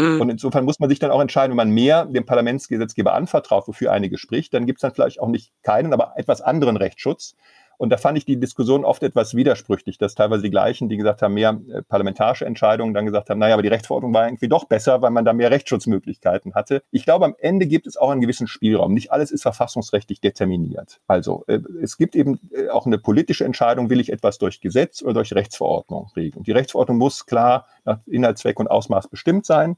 [0.00, 0.20] Mhm.
[0.20, 3.92] Und insofern muss man sich dann auch entscheiden, wenn man mehr dem Parlamentsgesetzgeber anvertraut, wofür
[3.92, 7.34] einige spricht, dann gibt es dann vielleicht auch nicht keinen, aber etwas anderen Rechtsschutz.
[7.82, 11.20] Und da fand ich die Diskussion oft etwas widersprüchlich, dass teilweise die gleichen, die gesagt
[11.20, 14.66] haben, mehr äh, parlamentarische Entscheidungen, dann gesagt haben, naja, aber die Rechtsverordnung war irgendwie doch
[14.66, 16.84] besser, weil man da mehr Rechtsschutzmöglichkeiten hatte.
[16.92, 18.94] Ich glaube, am Ende gibt es auch einen gewissen Spielraum.
[18.94, 21.00] Nicht alles ist verfassungsrechtlich determiniert.
[21.08, 25.02] Also äh, es gibt eben äh, auch eine politische Entscheidung, will ich etwas durch Gesetz
[25.02, 26.44] oder durch Rechtsverordnung regeln.
[26.44, 29.76] Die Rechtsverordnung muss klar nach Inhalt, Zweck und Ausmaß bestimmt sein.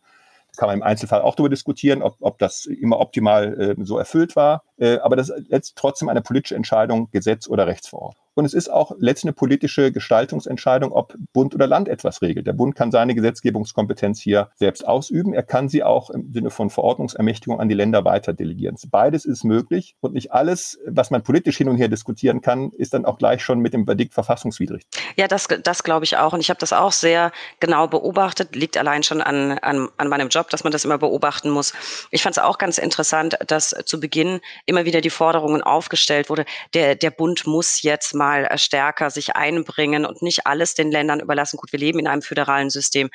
[0.57, 4.37] Kann man im Einzelfall auch darüber diskutieren, ob, ob das immer optimal äh, so erfüllt
[4.37, 4.63] war.
[4.77, 8.25] Äh, aber das ist trotzdem eine politische Entscheidung, Gesetz oder Rechtsverordnung.
[8.35, 12.47] Und es ist auch letztlich eine politische Gestaltungsentscheidung, ob Bund oder Land etwas regelt.
[12.47, 15.35] Der Bund kann seine Gesetzgebungskompetenz hier selbst ausüben.
[15.35, 18.77] Er kann sie auch im Sinne von Verordnungsermächtigung an die Länder weiter delegieren.
[18.91, 22.93] Beides ist möglich und nicht alles, was man politisch hin und her diskutieren kann, ist
[22.93, 24.83] dann auch gleich schon mit dem Verdikt verfassungswidrig.
[25.17, 26.33] Ja, das, das glaube ich auch.
[26.33, 28.57] Und ich habe das auch sehr genau beobachtet.
[28.57, 31.73] Liegt allein schon an, an, an meinem Job, dass man das immer beobachten muss.
[32.11, 36.45] Ich fand es auch ganz interessant, dass zu Beginn immer wieder die Forderungen aufgestellt wurde,
[36.73, 41.57] der, der Bund muss jetzt mal stärker sich einbringen und nicht alles den Ländern überlassen.
[41.57, 43.11] Gut, wir leben in einem föderalen System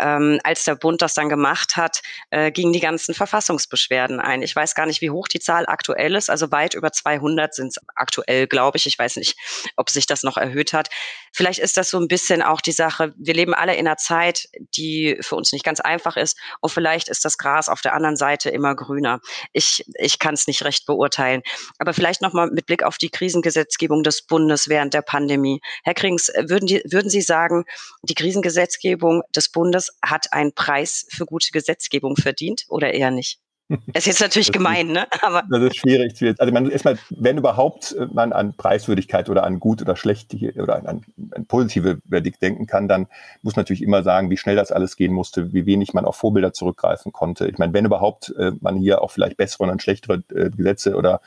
[0.00, 4.42] ähm, als der Bund das dann gemacht hat, äh, gingen die ganzen Verfassungsbeschwerden ein.
[4.42, 6.30] Ich weiß gar nicht, wie hoch die Zahl aktuell ist.
[6.30, 8.86] Also weit über 200 sind es aktuell, glaube ich.
[8.86, 9.36] Ich weiß nicht,
[9.76, 10.88] ob sich das noch erhöht hat.
[11.32, 13.12] Vielleicht ist das so ein bisschen auch die Sache.
[13.16, 16.38] Wir leben alle in einer Zeit, die für uns nicht ganz einfach ist.
[16.60, 19.20] Und vielleicht ist das Gras auf der anderen Seite immer grüner.
[19.52, 21.42] Ich, ich kann es nicht recht beurteilen.
[21.78, 25.60] Aber vielleicht nochmal mit Blick auf die Krisengesetzgebung des Bundes während der Pandemie.
[25.82, 27.64] Herr Krings, würden, die, würden Sie sagen,
[28.02, 33.38] die Krisengesetzgebung des Bundes Bundes hat einen Preis für gute Gesetzgebung verdient oder eher nicht?
[33.68, 35.06] Das ist jetzt natürlich das gemein, ist, ne?
[35.22, 36.14] Aber das ist schwierig.
[36.38, 40.76] Also man erstmal, wenn überhaupt äh, man an Preiswürdigkeit oder an gut oder schlecht oder
[40.76, 43.06] an, an positive Verdikt denken kann, dann
[43.40, 46.16] muss man natürlich immer sagen, wie schnell das alles gehen musste, wie wenig man auf
[46.16, 47.48] Vorbilder zurückgreifen konnte.
[47.48, 51.22] Ich meine, wenn überhaupt äh, man hier auch vielleicht bessere und schlechtere äh, Gesetze oder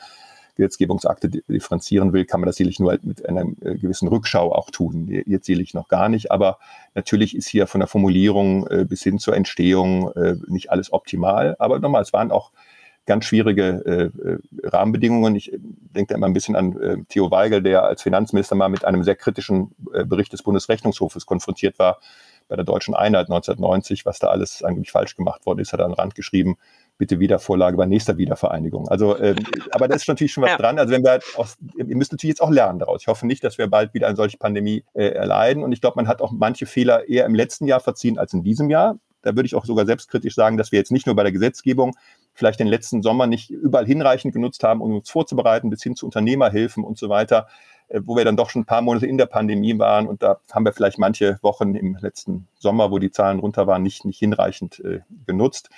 [0.58, 5.08] Gesetzgebungsakte differenzieren will, kann man das sicherlich nur mit einer äh, gewissen Rückschau auch tun.
[5.08, 6.58] Jetzt sicherlich noch gar nicht, aber
[6.94, 11.56] natürlich ist hier von der Formulierung äh, bis hin zur Entstehung äh, nicht alles optimal.
[11.58, 12.52] Aber nochmal, es waren auch
[13.06, 15.34] ganz schwierige äh, Rahmenbedingungen.
[15.36, 18.84] Ich denke da immer ein bisschen an äh, Theo Weigel, der als Finanzminister mal mit
[18.84, 22.00] einem sehr kritischen äh, Bericht des Bundesrechnungshofes konfrontiert war
[22.48, 25.86] bei der deutschen Einheit 1990, was da alles angeblich falsch gemacht worden ist, hat er
[25.86, 26.56] an den Rand geschrieben,
[26.98, 28.88] bitte Wiedervorlage bei nächster Wiedervereinigung.
[28.88, 29.36] Also, äh,
[29.70, 30.56] aber da ist natürlich schon was ja.
[30.58, 30.78] dran.
[30.78, 33.02] Also wenn wir halt aus, ihr müsst natürlich jetzt auch lernen daraus.
[33.02, 35.62] Ich hoffe nicht, dass wir bald wieder eine solche Pandemie äh, erleiden.
[35.62, 38.42] Und ich glaube, man hat auch manche Fehler eher im letzten Jahr verziehen als in
[38.42, 38.98] diesem Jahr.
[39.22, 41.96] Da würde ich auch sogar selbstkritisch sagen, dass wir jetzt nicht nur bei der Gesetzgebung
[42.34, 46.06] vielleicht den letzten Sommer nicht überall hinreichend genutzt haben, um uns vorzubereiten, bis hin zu
[46.06, 47.48] Unternehmerhilfen und so weiter,
[47.88, 50.08] äh, wo wir dann doch schon ein paar Monate in der Pandemie waren.
[50.08, 53.82] Und da haben wir vielleicht manche Wochen im letzten Sommer, wo die Zahlen runter waren,
[53.82, 55.70] nicht, nicht hinreichend äh, genutzt.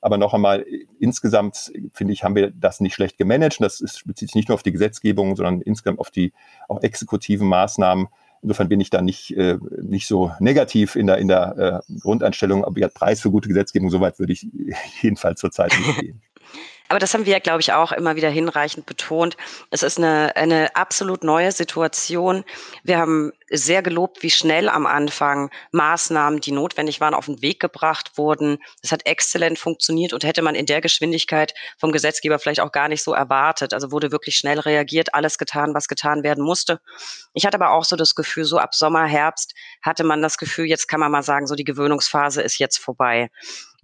[0.00, 0.64] Aber noch einmal,
[0.98, 3.60] insgesamt finde ich, haben wir das nicht schlecht gemanagt.
[3.60, 6.32] Das ist, bezieht sich nicht nur auf die Gesetzgebung, sondern insgesamt auf die
[6.68, 8.08] auch exekutiven Maßnahmen.
[8.42, 12.64] Insofern bin ich da nicht, äh, nicht so negativ in der, in der äh, Grundeinstellung.
[12.64, 14.46] Aber ja, Preis für gute Gesetzgebung, soweit würde ich
[15.02, 16.22] jedenfalls zurzeit nicht gehen.
[16.88, 19.36] Aber das haben wir, glaube ich, auch immer wieder hinreichend betont.
[19.70, 22.44] Es ist eine, eine absolut neue Situation.
[22.84, 27.60] Wir haben sehr gelobt, wie schnell am Anfang Maßnahmen, die notwendig waren, auf den Weg
[27.60, 28.58] gebracht wurden.
[28.82, 32.88] Das hat exzellent funktioniert und hätte man in der Geschwindigkeit vom Gesetzgeber vielleicht auch gar
[32.88, 33.72] nicht so erwartet.
[33.72, 36.80] Also wurde wirklich schnell reagiert, alles getan, was getan werden musste.
[37.34, 40.66] Ich hatte aber auch so das Gefühl, so ab Sommer, Herbst hatte man das Gefühl,
[40.66, 43.30] jetzt kann man mal sagen, so die Gewöhnungsphase ist jetzt vorbei.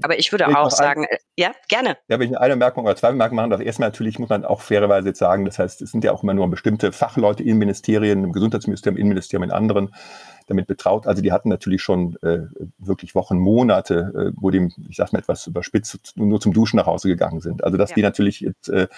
[0.03, 1.97] Aber ich würde ich auch sagen, ein, äh, ja, gerne.
[2.09, 3.61] Ja, wenn ich eine Bemerkung oder zwei Bemerkungen machen darf.
[3.61, 6.35] Erstmal natürlich muss man auch fairerweise jetzt sagen, das heißt, es sind ja auch immer
[6.35, 9.95] nur bestimmte Fachleute in Ministerien, im Gesundheitsministerium, im Innenministerium, in anderen
[10.47, 11.07] damit betraut.
[11.07, 12.41] Also die hatten natürlich schon äh,
[12.79, 16.87] wirklich Wochen, Monate, äh, wo die, ich sag mal etwas überspitzt, nur zum Duschen nach
[16.87, 17.65] Hause gegangen sind.
[17.65, 17.97] Also dass ja.
[17.97, 18.89] die natürlich jetzt äh,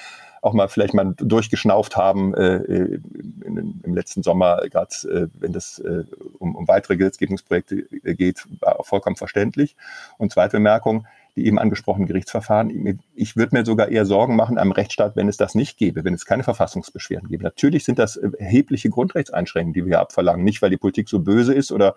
[0.43, 5.79] auch mal vielleicht mal durchgeschnauft haben äh, in, im letzten Sommer, gerade äh, wenn das
[5.79, 6.05] äh,
[6.39, 9.75] um, um weitere Gesetzgebungsprojekte äh, geht, war auch vollkommen verständlich.
[10.19, 13.01] Und zweite Bemerkung, die eben angesprochenen Gerichtsverfahren.
[13.15, 16.15] Ich würde mir sogar eher Sorgen machen am Rechtsstaat, wenn es das nicht gäbe, wenn
[16.15, 17.43] es keine Verfassungsbeschwerden gäbe.
[17.43, 20.45] Natürlich sind das erhebliche Grundrechtseinschränkungen, die wir abverlangen.
[20.45, 21.97] Nicht, weil die Politik so böse ist oder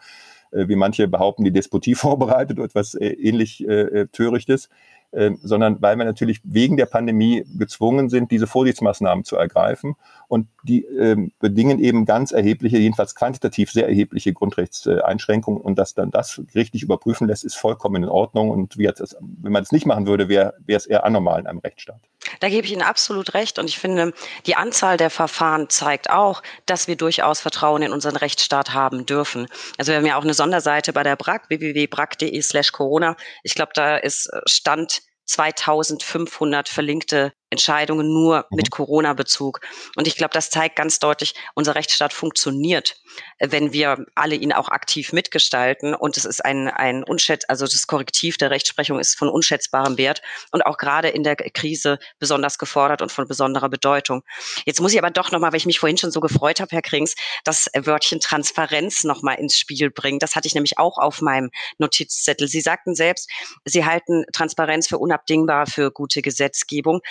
[0.52, 4.70] äh, wie manche behaupten, die Despotie vorbereitet oder etwas äh, ähnlich äh, äh Törichtes,
[5.42, 9.96] sondern weil wir natürlich wegen der Pandemie gezwungen sind, diese Vorsichtsmaßnahmen zu ergreifen.
[10.28, 15.62] Und die ähm, bedingen eben ganz erhebliche, jedenfalls quantitativ sehr erhebliche Grundrechtseinschränkungen.
[15.62, 18.50] Und dass dann das gerichtlich überprüfen lässt, ist vollkommen in Ordnung.
[18.50, 21.60] Und wie das, wenn man es nicht machen würde, wäre es eher anormal in einem
[21.60, 22.02] Rechtsstaat.
[22.40, 23.60] Da gebe ich Ihnen absolut recht.
[23.60, 24.14] Und ich finde,
[24.46, 29.48] die Anzahl der Verfahren zeigt auch, dass wir durchaus Vertrauen in unseren Rechtsstaat haben dürfen.
[29.78, 33.16] Also wir haben ja auch eine Sonderseite bei der BRAC, www.brac.de slash Corona.
[33.44, 38.56] Ich glaube, da ist Stand 2500 verlinkte Entscheidungen nur mhm.
[38.56, 39.62] mit Corona-Bezug.
[39.96, 42.98] Und ich glaube, das zeigt ganz deutlich, unser Rechtsstaat funktioniert,
[43.40, 45.96] wenn wir alle ihn auch aktiv mitgestalten.
[45.96, 50.22] Und es ist ein, ein unschätz, also das Korrektiv der Rechtsprechung ist von unschätzbarem Wert
[50.52, 54.24] und auch gerade in der Krise besonders gefordert und von besonderer Bedeutung.
[54.66, 56.82] Jetzt muss ich aber doch nochmal, weil ich mich vorhin schon so gefreut habe, Herr
[56.82, 60.20] Krings, das Wörtchen Transparenz nochmal ins Spiel bringen.
[60.20, 62.48] Das hatte ich nämlich auch auf meinem Notizzettel.
[62.48, 63.30] Sie sagten selbst,
[63.66, 67.02] Sie halten Transparenz für unabdingbar für gute Gesetzgebung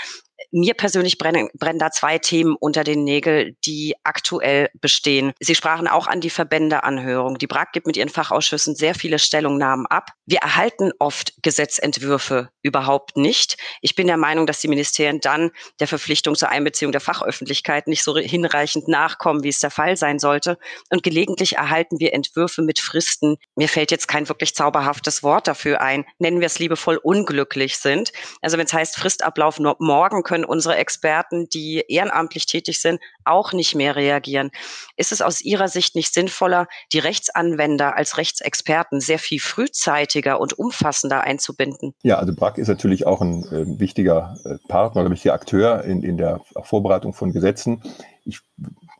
[0.50, 5.32] mir persönlich brennen, brennen da zwei Themen unter den Nägeln, die aktuell bestehen.
[5.40, 7.38] Sie sprachen auch an die Verbändeanhörung.
[7.38, 10.10] Die BRAG gibt mit ihren Fachausschüssen sehr viele Stellungnahmen ab.
[10.26, 13.56] Wir erhalten oft Gesetzentwürfe überhaupt nicht.
[13.80, 18.02] Ich bin der Meinung, dass die Ministerien dann der Verpflichtung zur Einbeziehung der Fachöffentlichkeit nicht
[18.02, 20.58] so hinreichend nachkommen, wie es der Fall sein sollte.
[20.90, 23.36] Und gelegentlich erhalten wir Entwürfe mit Fristen.
[23.54, 26.04] Mir fällt jetzt kein wirklich zauberhaftes Wort dafür ein.
[26.18, 28.12] Nennen wir es liebevoll unglücklich sind.
[28.42, 33.52] Also wenn es heißt Fristablauf nur morgen können unsere Experten, die ehrenamtlich tätig sind, auch
[33.52, 34.50] nicht mehr reagieren.
[34.96, 40.58] Ist es aus Ihrer Sicht nicht sinnvoller, die Rechtsanwender als Rechtsexperten sehr viel frühzeitiger und
[40.58, 41.94] umfassender einzubinden?
[42.02, 46.02] Ja, also BRAC ist natürlich auch ein äh, wichtiger äh, Partner oder wichtiger Akteur in,
[46.02, 47.82] in der Vorbereitung von Gesetzen.
[48.24, 48.40] Ich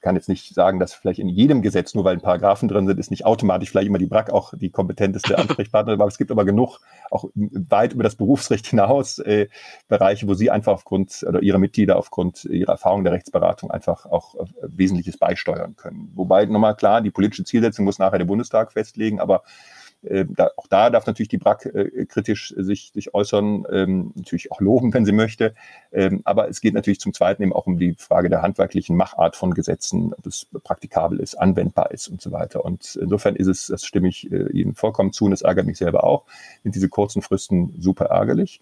[0.07, 3.01] kann jetzt nicht sagen, dass vielleicht in jedem Gesetz, nur weil ein Paragraphen drin sind,
[3.01, 6.45] ist nicht automatisch vielleicht immer die BRAC auch die kompetenteste Ansprechpartnerin, aber es gibt aber
[6.45, 6.79] genug,
[7.11, 9.49] auch weit über das Berufsrecht hinaus, äh,
[9.89, 14.37] Bereiche, wo sie einfach aufgrund oder ihre Mitglieder aufgrund ihrer Erfahrung der Rechtsberatung einfach auch
[14.37, 16.13] äh, Wesentliches beisteuern können.
[16.15, 19.43] Wobei nochmal klar, die politische Zielsetzung muss nachher der Bundestag festlegen, aber
[20.03, 24.61] da, auch da darf natürlich die BRAC äh, kritisch sich, sich äußern, ähm, natürlich auch
[24.61, 25.55] loben, wenn sie möchte.
[25.93, 29.37] Ähm, aber es geht natürlich zum Zweiten eben auch um die Frage der handwerklichen Machart
[29.37, 32.65] von Gesetzen, ob es praktikabel ist, anwendbar ist und so weiter.
[32.65, 35.79] Und insofern ist es, das stimme ich äh, Ihnen vollkommen zu und es ärgert mich
[35.79, 36.25] selber auch,
[36.63, 38.61] sind diese kurzen Fristen super ärgerlich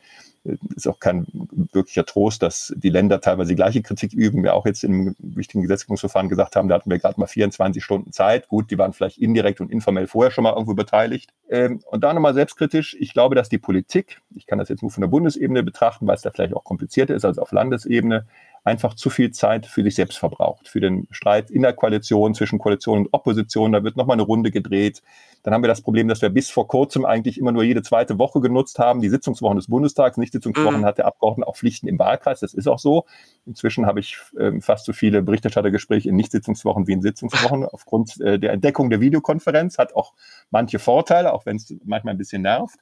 [0.76, 1.26] ist auch kein
[1.72, 4.42] wirklicher Trost, dass die Länder teilweise die gleiche Kritik üben.
[4.42, 8.12] Wir auch jetzt im wichtigen Gesetzgebungsverfahren gesagt haben, da hatten wir gerade mal 24 Stunden
[8.12, 8.48] Zeit.
[8.48, 11.32] Gut, die waren vielleicht indirekt und informell vorher schon mal irgendwo beteiligt.
[11.48, 12.96] Ähm, und da nochmal selbstkritisch.
[13.00, 16.16] Ich glaube, dass die Politik, ich kann das jetzt nur von der Bundesebene betrachten, weil
[16.16, 18.26] es da vielleicht auch komplizierter ist als auf Landesebene,
[18.64, 20.68] einfach zu viel Zeit für sich selbst verbraucht.
[20.68, 24.50] Für den Streit in der Koalition, zwischen Koalition und Opposition, da wird nochmal eine Runde
[24.50, 25.02] gedreht.
[25.42, 28.18] Dann haben wir das Problem, dass wir bis vor kurzem eigentlich immer nur jede zweite
[28.18, 30.16] Woche genutzt haben, die Sitzungswochen des Bundestags.
[30.16, 30.84] Nicht Sitzungswochen mhm.
[30.86, 33.04] hat der Abgeordnete auch Pflichten im Wahlkreis, das ist auch so.
[33.44, 38.38] Inzwischen habe ich äh, fast so viele Berichterstattergespräche in Nicht-Sitzungswochen wie in Sitzungswochen aufgrund äh,
[38.38, 39.76] der Entdeckung der Videokonferenz.
[39.76, 40.14] Hat auch
[40.50, 42.78] manche Vorteile, auch wenn es manchmal ein bisschen nervt.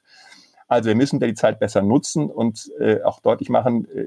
[0.67, 4.05] Also wir müssen da die Zeit besser nutzen und äh, auch deutlich machen, äh,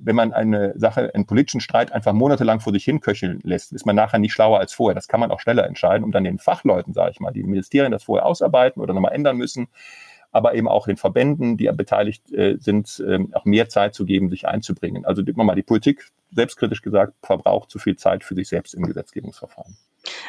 [0.00, 3.96] wenn man eine Sache, einen politischen Streit einfach monatelang vor sich hinköcheln lässt, ist man
[3.96, 4.94] nachher nicht schlauer als vorher.
[4.94, 7.92] Das kann man auch schneller entscheiden, um dann den Fachleuten, sage ich mal, die Ministerien
[7.92, 9.68] das vorher ausarbeiten oder nochmal ändern müssen,
[10.30, 14.28] aber eben auch den Verbänden, die beteiligt äh, sind, äh, auch mehr Zeit zu geben,
[14.30, 15.04] sich einzubringen.
[15.04, 19.76] Also mal die Politik, selbstkritisch gesagt, verbraucht zu viel Zeit für sich selbst im Gesetzgebungsverfahren.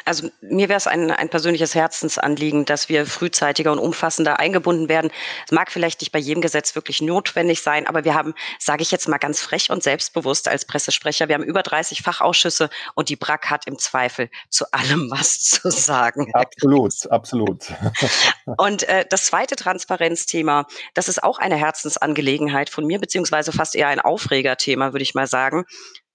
[0.04, 5.10] Also mir wäre es ein, ein persönliches Herzensanliegen, dass wir frühzeitiger und umfassender eingebunden werden.
[5.46, 8.90] Es mag vielleicht nicht bei jedem Gesetz wirklich notwendig sein, aber wir haben, sage ich
[8.90, 13.16] jetzt mal ganz frech und selbstbewusst als Pressesprecher, wir haben über 30 Fachausschüsse und die
[13.16, 16.30] BRAC hat im Zweifel zu allem was zu sagen.
[16.34, 17.66] Absolut, absolut.
[18.58, 23.88] und äh, das zweite Transparenzthema, das ist auch eine Herzensangelegenheit von mir, beziehungsweise fast eher
[23.88, 25.64] ein Aufregerthema, würde ich mal sagen.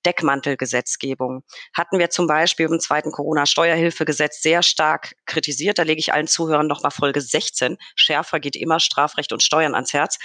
[0.06, 1.44] Deckmantelgesetzgebung.
[1.74, 5.80] Hatten wir zum Beispiel im zweiten Corona-Steuerhilfegesetz sehr stark kritisiert.
[5.80, 7.78] Da lege ich allen Zuhörern nochmal Folge 16.
[7.96, 10.18] Schärfer geht immer Strafrecht und Steuern ans Herz.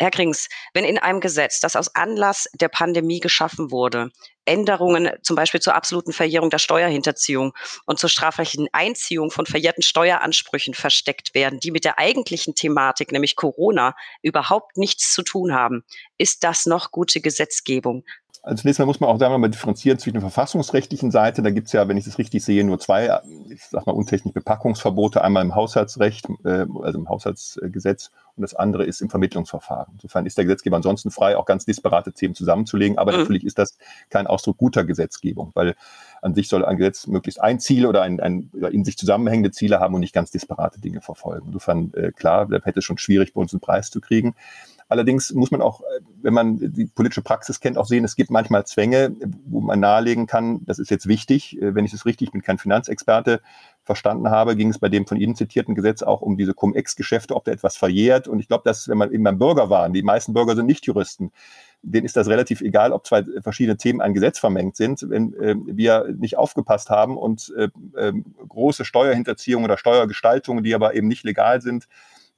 [0.00, 4.08] Herr Krings, wenn in einem Gesetz, das aus Anlass der Pandemie geschaffen wurde,
[4.46, 7.52] Änderungen zum Beispiel zur absoluten Verjährung der Steuerhinterziehung
[7.84, 13.36] und zur strafrechtlichen Einziehung von verjährten Steueransprüchen versteckt werden, die mit der eigentlichen Thematik, nämlich
[13.36, 15.84] Corona, überhaupt nichts zu tun haben,
[16.16, 18.04] ist das noch gute Gesetzgebung?
[18.42, 21.42] Also zunächst mal muss man auch sagen, mal differenzieren zwischen der verfassungsrechtlichen Seite.
[21.42, 23.20] Da gibt es ja, wenn ich das richtig sehe, nur zwei,
[23.50, 25.22] ich sag mal, untechnische Bepackungsverbote.
[25.22, 29.92] Einmal im Haushaltsrecht, äh, also im Haushaltsgesetz und das andere ist im Vermittlungsverfahren.
[29.92, 32.96] Insofern ist der Gesetzgeber ansonsten frei, auch ganz disparate Themen zusammenzulegen.
[32.96, 33.18] Aber mhm.
[33.18, 33.76] natürlich ist das
[34.08, 35.74] kein Ausdruck guter Gesetzgebung, weil
[36.22, 39.80] an sich soll ein Gesetz möglichst ein Ziel oder ein, ein in sich zusammenhängende Ziele
[39.80, 41.46] haben und nicht ganz disparate Dinge verfolgen.
[41.46, 44.34] Insofern, äh, klar, da hätte es schon schwierig, bei uns einen Preis zu kriegen.
[44.88, 48.30] Allerdings muss man auch, äh, wenn man die politische Praxis kennt, auch sehen, es gibt
[48.30, 49.14] manchmal Zwänge,
[49.46, 51.60] wo man nahelegen kann, das ist jetzt wichtig.
[51.62, 53.40] Äh, wenn ich es richtig, ich bin kein Finanzexperte,
[53.90, 57.44] verstanden habe, ging es bei dem von Ihnen zitierten Gesetz auch um diese Cum-Ex-Geschäfte, ob
[57.44, 58.28] da etwas verjährt.
[58.28, 60.86] Und ich glaube, dass, wenn man eben beim Bürger waren, die meisten Bürger sind nicht
[60.86, 61.32] Juristen,
[61.82, 65.04] denen ist das relativ egal, ob zwei verschiedene Themen ein Gesetz vermengt sind.
[65.10, 68.12] Wenn äh, wir nicht aufgepasst haben und äh, äh,
[68.46, 71.88] große Steuerhinterziehungen oder Steuergestaltungen, die aber eben nicht legal sind,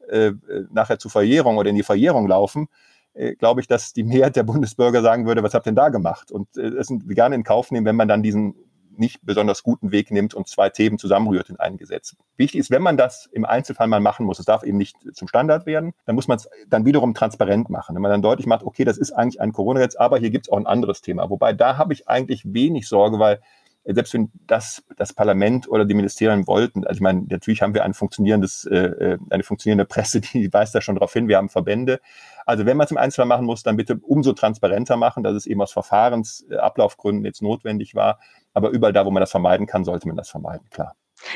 [0.09, 0.32] äh,
[0.70, 2.68] nachher zur Verjährung oder in die Verjährung laufen,
[3.12, 5.90] äh, glaube ich, dass die Mehrheit der Bundesbürger sagen würde, was habt ihr denn da
[5.90, 6.32] gemacht?
[6.32, 8.55] Und äh, es gerne in Kauf nehmen, wenn man dann diesen
[8.97, 12.16] nicht besonders guten Weg nimmt und zwei Themen zusammenrührt in ein Gesetz.
[12.36, 15.28] Wichtig ist, wenn man das im Einzelfall mal machen muss, es darf eben nicht zum
[15.28, 17.95] Standard werden, dann muss man es dann wiederum transparent machen.
[17.95, 20.53] Wenn man dann deutlich macht, okay, das ist eigentlich ein Corona-Gesetz, aber hier gibt es
[20.53, 21.30] auch ein anderes Thema.
[21.30, 23.40] Wobei da habe ich eigentlich wenig Sorge, weil
[23.84, 27.84] selbst wenn das das Parlament oder die Ministerien wollten, also ich meine, natürlich haben wir
[27.84, 31.49] ein funktionierendes, äh, äh eine funktionierende Presse, die weist da schon darauf hin, wir haben
[31.49, 32.01] Verbände.
[32.47, 35.47] Also wenn man es im Einzelfall machen muss, dann bitte umso transparenter machen, dass es
[35.47, 38.20] eben aus Verfahrensablaufgründen jetzt notwendig war.
[38.55, 40.94] Aber überall da, wo man das vermeiden kann, sollte man das vermeiden, klar.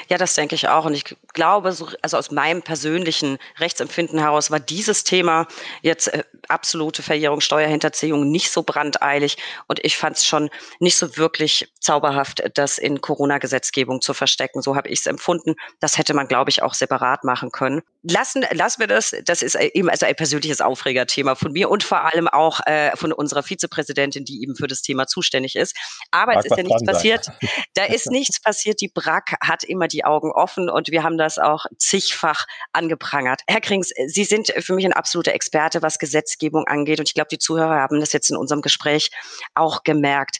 [0.08, 0.84] Ja, das denke ich auch.
[0.84, 5.46] Und ich glaube, so, also aus meinem persönlichen Rechtsempfinden heraus war dieses Thema
[5.82, 9.36] jetzt äh, absolute Verjährung, Steuerhinterziehung nicht so brandeilig.
[9.66, 14.62] Und ich fand es schon nicht so wirklich zauberhaft, das in Corona-Gesetzgebung zu verstecken.
[14.62, 15.54] So habe ich es empfunden.
[15.80, 17.82] Das hätte man, glaube ich, auch separat machen können.
[18.02, 19.14] Lassen, lassen wir das.
[19.24, 23.12] Das ist eben also ein persönliches Aufregerthema von mir und vor allem auch äh, von
[23.12, 25.76] unserer Vizepräsidentin, die eben für das Thema zuständig ist.
[26.10, 27.26] Aber Mag es ist ja nichts passiert.
[27.74, 28.80] Da ist nichts passiert.
[28.80, 33.42] Die BRAC hat immer die Augen offen und wir haben das auch zigfach angeprangert.
[33.46, 37.28] Herr Krings, Sie sind für mich ein absoluter Experte, was Gesetzgebung angeht und ich glaube,
[37.30, 39.10] die Zuhörer haben das jetzt in unserem Gespräch
[39.54, 40.38] auch gemerkt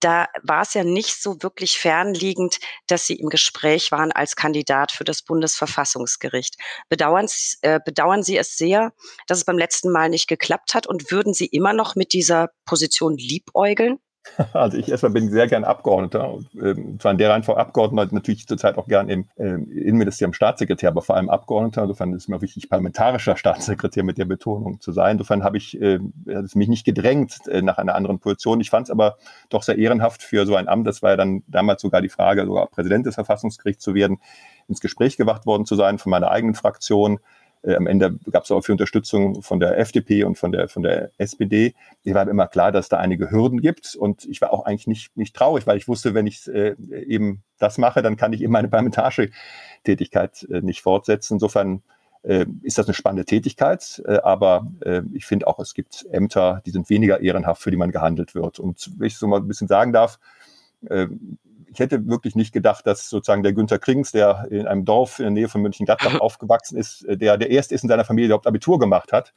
[0.00, 4.92] da war es ja nicht so wirklich fernliegend, dass Sie im Gespräch waren als Kandidat
[4.92, 6.56] für das Bundesverfassungsgericht.
[6.88, 7.28] Bedauern,
[7.62, 8.92] äh, bedauern Sie es sehr,
[9.26, 12.50] dass es beim letzten Mal nicht geklappt hat und würden Sie immer noch mit dieser
[12.64, 13.98] Position liebäugeln?
[14.52, 18.78] Also ich erstmal bin sehr gern Abgeordneter, ähm, zwar in der Reihenfolge Abgeordneter, natürlich zurzeit
[18.78, 21.82] auch gern im äh, Innenministerium Staatssekretär, aber vor allem Abgeordneter.
[21.82, 25.12] Insofern ist es mir wichtig, parlamentarischer Staatssekretär mit der Betonung zu sein.
[25.12, 25.98] Insofern habe ich äh,
[26.28, 28.60] hat es mich nicht gedrängt äh, nach einer anderen Position.
[28.60, 29.16] Ich fand es aber
[29.48, 30.86] doch sehr ehrenhaft für so ein Amt.
[30.86, 34.18] Das war ja dann damals sogar die Frage, sogar Präsident des Verfassungsgerichts zu werden,
[34.68, 37.18] ins Gespräch gewacht worden zu sein von meiner eigenen Fraktion.
[37.62, 40.82] Äh, am Ende gab es auch viel Unterstützung von der FDP und von der, von
[40.82, 41.74] der SPD.
[42.04, 43.94] Mir war immer klar, dass da einige Hürden gibt.
[43.94, 46.74] Und ich war auch eigentlich nicht, nicht traurig, weil ich wusste, wenn ich äh,
[47.06, 49.30] eben das mache, dann kann ich eben meine parlamentarische
[49.84, 51.34] Tätigkeit äh, nicht fortsetzen.
[51.34, 51.82] Insofern
[52.22, 54.02] äh, ist das eine spannende Tätigkeit.
[54.06, 57.76] Äh, aber äh, ich finde auch, es gibt Ämter, die sind weniger ehrenhaft, für die
[57.76, 58.58] man gehandelt wird.
[58.58, 60.18] Und wenn ich so mal ein bisschen sagen darf,
[61.72, 65.24] ich hätte wirklich nicht gedacht, dass sozusagen der Günther Krings, der in einem Dorf in
[65.24, 68.34] der Nähe von München-Gladbach aufgewachsen ist, äh, der der erste ist in seiner Familie, der
[68.34, 69.32] überhaupt Abitur gemacht hat,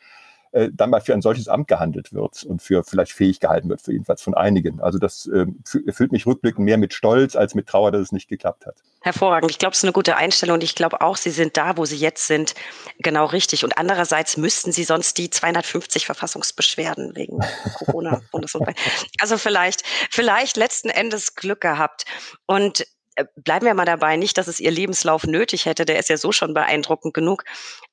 [0.55, 3.81] äh, dann mal für ein solches Amt gehandelt wird und für vielleicht fähig gehalten wird,
[3.81, 4.79] für jedenfalls von einigen.
[4.79, 5.45] Also das äh,
[5.85, 8.77] erfüllt mich rückblickend mehr mit Stolz als mit Trauer, dass es nicht geklappt hat.
[9.01, 9.51] Hervorragend.
[9.51, 11.83] Ich glaube, es ist eine gute Einstellung und ich glaube auch, Sie sind da, wo
[11.83, 12.55] Sie jetzt sind,
[12.99, 13.65] genau richtig.
[13.65, 17.39] Und andererseits müssten Sie sonst die 250 Verfassungsbeschwerden wegen
[17.77, 18.21] Corona
[19.19, 22.05] Also vielleicht, vielleicht letzten Endes Glück gehabt.
[22.45, 22.85] Und
[23.35, 26.31] bleiben wir mal dabei, nicht, dass es ihr Lebenslauf nötig hätte, der ist ja so
[26.31, 27.43] schon beeindruckend genug.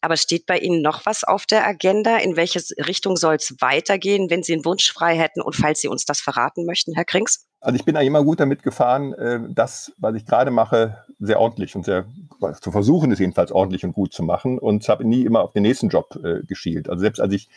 [0.01, 2.17] Aber steht bei Ihnen noch was auf der Agenda?
[2.17, 5.89] In welche Richtung soll es weitergehen, wenn Sie einen Wunsch frei hätten und falls Sie
[5.89, 7.47] uns das verraten möchten, Herr Krings?
[7.61, 11.39] Also ich bin eigentlich immer gut damit gefahren, äh, das, was ich gerade mache, sehr
[11.39, 12.07] ordentlich und sehr
[12.61, 15.63] zu versuchen, es jedenfalls ordentlich und gut zu machen und habe nie immer auf den
[15.63, 16.89] nächsten Job äh, geschielt.
[16.89, 17.49] Also selbst als ich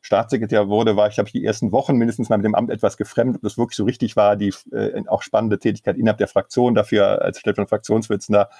[0.00, 2.96] Staatssekretär wurde, war ich, glaube ich, die ersten Wochen mindestens mal mit dem Amt etwas
[2.96, 6.74] gefremdet, ob das wirklich so richtig war, die äh, auch spannende Tätigkeit innerhalb der Fraktion
[6.74, 8.50] dafür als stellvertretender Fraktionsvorsitzender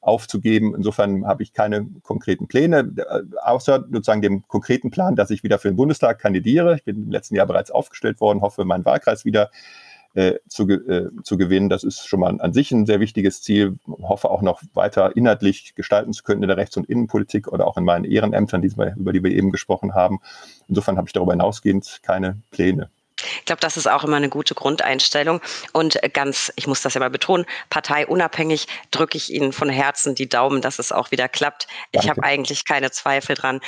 [0.00, 0.74] aufzugeben.
[0.76, 5.58] Insofern habe ich keine konkreten Pläne, äh, außer sozusagen dem konkreten Plan, dass ich wieder
[5.58, 6.76] für den Bundestag kandidiere.
[6.76, 9.93] Ich bin im letzten Jahr bereits aufgestellt worden, hoffe, meinen Wahlkreis wieder äh,
[10.48, 11.68] zu, äh, zu gewinnen.
[11.68, 13.78] Das ist schon mal an sich ein sehr wichtiges Ziel.
[13.86, 17.76] Hoffe auch noch weiter inhaltlich gestalten zu können in der Rechts- und Innenpolitik oder auch
[17.76, 20.20] in meinen Ehrenämtern, die über die wir eben gesprochen haben.
[20.68, 22.90] Insofern habe ich darüber hinausgehend keine Pläne.
[23.38, 25.40] Ich glaube, das ist auch immer eine gute Grundeinstellung.
[25.72, 30.28] Und ganz, ich muss das ja mal betonen, parteiunabhängig drücke ich Ihnen von Herzen die
[30.28, 31.66] Daumen, dass es auch wieder klappt.
[31.92, 32.04] Danke.
[32.04, 33.60] Ich habe eigentlich keine Zweifel dran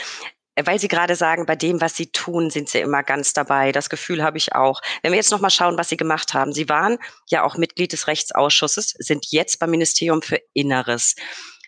[0.65, 3.73] weil Sie gerade sagen, bei dem, was Sie tun, sind Sie immer ganz dabei.
[3.73, 4.81] Das Gefühl habe ich auch.
[5.03, 6.53] Wenn wir jetzt noch mal schauen, was Sie gemacht haben.
[6.53, 6.99] Sie waren
[7.29, 11.15] ja auch Mitglied des Rechtsausschusses, sind jetzt beim Ministerium für Inneres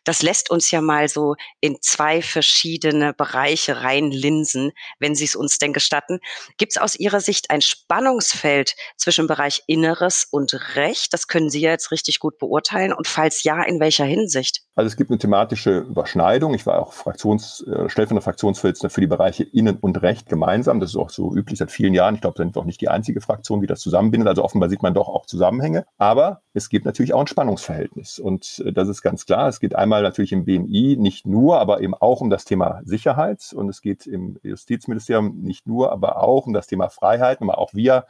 [0.04, 5.58] das lässt uns ja mal so in zwei verschiedene Bereiche reinlinsen, wenn Sie es uns
[5.58, 6.20] denn gestatten.
[6.56, 11.12] Gibt es aus Ihrer Sicht ein Spannungsfeld zwischen Bereich Inneres und Recht?
[11.12, 12.92] Das können Sie ja jetzt richtig gut beurteilen.
[12.92, 14.62] Und falls ja, in welcher Hinsicht?
[14.74, 16.54] Also es gibt eine thematische Überschneidung.
[16.54, 20.78] Ich war auch Fraktions, äh, stellvertretender Fraktionsvorsitzender für die Bereiche Innen und Recht gemeinsam.
[20.78, 22.14] Das ist auch so üblich seit vielen Jahren.
[22.14, 24.28] Ich glaube, wir sind doch nicht die einzige Fraktion, die das zusammenbindet.
[24.28, 25.84] Also offenbar sieht man doch auch Zusammenhänge.
[25.96, 28.18] Aber es gibt natürlich auch ein Spannungsverhältnis.
[28.20, 29.48] Und äh, das ist ganz klar.
[29.48, 33.52] Es geht einmal natürlich im BMI nicht nur, aber eben auch um das Thema Sicherheit.
[33.54, 37.40] Und es geht im Justizministerium nicht nur, aber auch um das Thema Freiheit.
[37.40, 38.06] Aber auch wir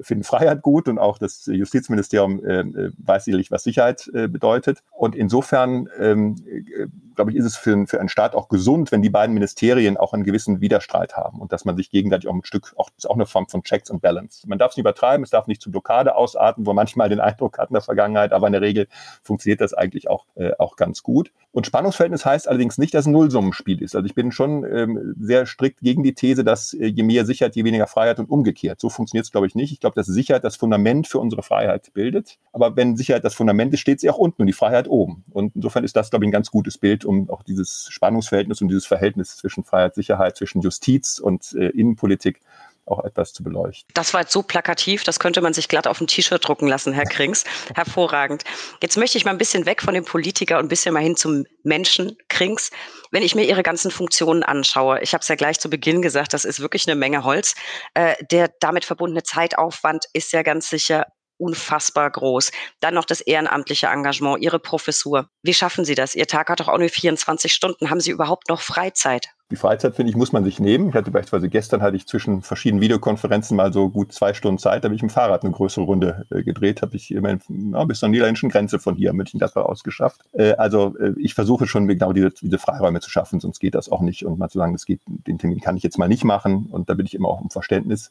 [0.00, 4.82] finden Freiheit gut und auch das Justizministerium äh, äh weiß sicherlich, was Sicherheit äh, bedeutet.
[4.90, 9.02] Und insofern, ähm, äh, glaube ich, ist es für, für einen Staat auch gesund, wenn
[9.02, 12.44] die beiden Ministerien auch einen gewissen Widerstreit haben und dass man sich gegenseitig auch ein
[12.44, 14.46] Stück, auch, ist auch eine Form von Checks and Balance.
[14.48, 17.20] Man darf es nicht übertreiben, es darf nicht zu Blockade ausarten, wo man manchmal den
[17.20, 18.88] Eindruck hat in der Vergangenheit, aber in der Regel
[19.22, 21.32] funktioniert das eigentlich auch, äh, auch ganz gut.
[21.50, 23.94] Und Spannungsverhältnis heißt allerdings nicht, dass ein Nullsummenspiel ist.
[23.94, 27.54] Also ich bin schon ähm, sehr strikt gegen die These, dass äh, je mehr Sicherheit,
[27.54, 28.80] je weniger Freiheit und umgekehrt.
[28.80, 29.72] So funktioniert es, glaube ich, nicht.
[29.72, 32.38] Ich glaube, dass Sicherheit das Fundament für unsere Freiheit bildet.
[32.52, 35.24] Aber wenn Sicherheit das Fundament ist, steht sie auch unten und die Freiheit oben.
[35.30, 38.68] Und insofern ist das, glaube ich, ein ganz gutes Bild, um auch dieses Spannungsverhältnis und
[38.68, 42.40] dieses Verhältnis zwischen Freiheit, Sicherheit, zwischen Justiz und äh, Innenpolitik
[42.86, 43.90] auch etwas zu beleuchten.
[43.94, 46.92] Das war jetzt so plakativ, das könnte man sich glatt auf ein T-Shirt drucken lassen,
[46.92, 47.44] Herr Krings.
[47.74, 48.44] Hervorragend.
[48.82, 51.16] Jetzt möchte ich mal ein bisschen weg von dem Politiker und ein bisschen mal hin
[51.16, 52.70] zum Menschen Krings.
[53.10, 56.32] Wenn ich mir Ihre ganzen Funktionen anschaue, ich habe es ja gleich zu Beginn gesagt,
[56.32, 57.54] das ist wirklich eine Menge Holz.
[57.94, 61.06] Äh, der damit verbundene Zeitaufwand ist ja ganz sicher
[61.38, 62.52] unfassbar groß.
[62.80, 65.28] Dann noch das ehrenamtliche Engagement, Ihre Professur.
[65.42, 66.14] Wie schaffen Sie das?
[66.14, 67.90] Ihr Tag hat doch auch nur 24 Stunden.
[67.90, 69.28] Haben Sie überhaupt noch Freizeit?
[69.50, 70.88] Die Freizeit, finde ich, muss man sich nehmen.
[70.88, 74.82] Ich hatte beispielsweise gestern hatte ich zwischen verschiedenen Videokonferenzen mal so gut zwei Stunden Zeit,
[74.82, 77.40] da habe ich im Fahrrad eine größere Runde äh, gedreht, habe ich immerhin
[77.72, 80.22] ja, bis zur niederländischen Grenze von hier München das war ausgeschafft.
[80.32, 83.92] Äh, also äh, ich versuche schon genau diese, diese Freiräume zu schaffen, sonst geht das
[83.92, 84.24] auch nicht.
[84.24, 86.66] Und mal zu sagen, das geht, den Termin kann ich jetzt mal nicht machen.
[86.72, 88.10] Und da bin ich immer auch um Verständnis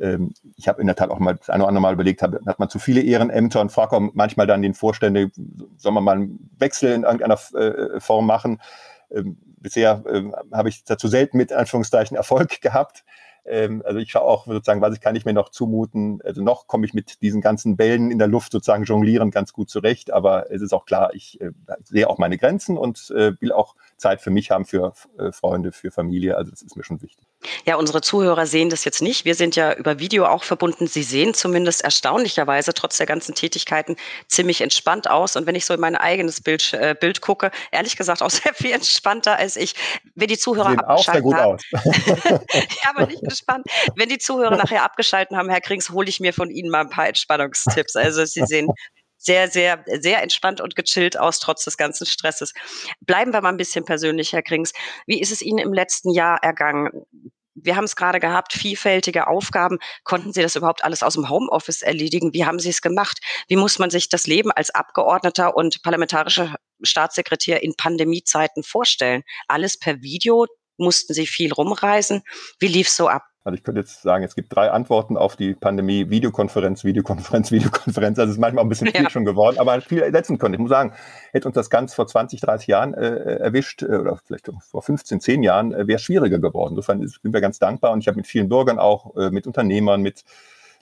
[0.00, 2.34] ähm, ich habe in der Tat auch mal das eine oder andere Mal überlegt, hab,
[2.46, 5.30] hat man zu viele Ehrenämter und frage auch manchmal dann den Vorstände,
[5.76, 8.60] soll man mal einen Wechsel in irgendeiner äh, Form machen.
[9.10, 10.22] Ähm, bisher äh,
[10.52, 13.04] habe ich dazu selten mit Anführungszeichen Erfolg gehabt.
[13.44, 16.20] Ähm, also ich schaue auch sozusagen, was ich kann ich mir noch zumuten.
[16.24, 19.70] Also noch komme ich mit diesen ganzen Bällen in der Luft sozusagen jonglieren ganz gut
[19.70, 20.12] zurecht.
[20.12, 21.52] Aber es ist auch klar, ich äh,
[21.84, 25.72] sehe auch meine Grenzen und äh, will auch Zeit für mich haben, für äh, Freunde,
[25.72, 26.36] für Familie.
[26.36, 27.26] Also das ist mir schon wichtig.
[27.64, 29.24] Ja, unsere Zuhörer sehen das jetzt nicht.
[29.24, 30.86] Wir sind ja über Video auch verbunden.
[30.86, 33.96] Sie sehen zumindest erstaunlicherweise trotz der ganzen Tätigkeiten
[34.28, 35.36] ziemlich entspannt aus.
[35.36, 38.54] Und wenn ich so in mein eigenes Bild, äh, Bild gucke, ehrlich gesagt auch sehr
[38.54, 39.74] viel entspannter als ich.
[40.14, 41.62] Wenn die Zuhörer sehen auch sehr gut haben, aus.
[41.72, 43.66] ja, aber nicht entspannt.
[43.94, 46.90] Wenn die Zuhörer nachher abgeschalten haben, Herr Krings, hole ich mir von Ihnen mal ein
[46.90, 47.96] paar Entspannungstipps.
[47.96, 48.68] Also Sie sehen
[49.18, 52.52] sehr, sehr, sehr entspannt und gechillt aus, trotz des ganzen Stresses.
[53.00, 54.72] Bleiben wir mal ein bisschen persönlich, Herr Krings.
[55.06, 56.90] Wie ist es Ihnen im letzten Jahr ergangen?
[57.56, 59.78] Wir haben es gerade gehabt, vielfältige Aufgaben.
[60.04, 62.34] Konnten Sie das überhaupt alles aus dem Homeoffice erledigen?
[62.34, 63.18] Wie haben Sie es gemacht?
[63.48, 69.22] Wie muss man sich das Leben als Abgeordneter und parlamentarischer Staatssekretär in Pandemiezeiten vorstellen?
[69.48, 70.46] Alles per Video?
[70.76, 72.22] Mussten Sie viel rumreisen?
[72.58, 73.24] Wie lief es so ab?
[73.46, 76.10] Also ich könnte jetzt sagen, es gibt drei Antworten auf die Pandemie.
[76.10, 78.18] Videokonferenz, Videokonferenz, Videokonferenz.
[78.18, 79.08] Also es ist manchmal ein bisschen viel ja.
[79.08, 80.54] schon geworden, aber viel ersetzen können.
[80.54, 80.92] Ich muss sagen,
[81.30, 85.20] hätte uns das Ganze vor 20, 30 Jahren äh, erwischt äh, oder vielleicht vor 15,
[85.20, 86.70] 10 Jahren, äh, wäre es schwieriger geworden.
[86.72, 90.02] Insofern sind wir ganz dankbar und ich habe mit vielen Bürgern auch, äh, mit Unternehmern,
[90.02, 90.24] mit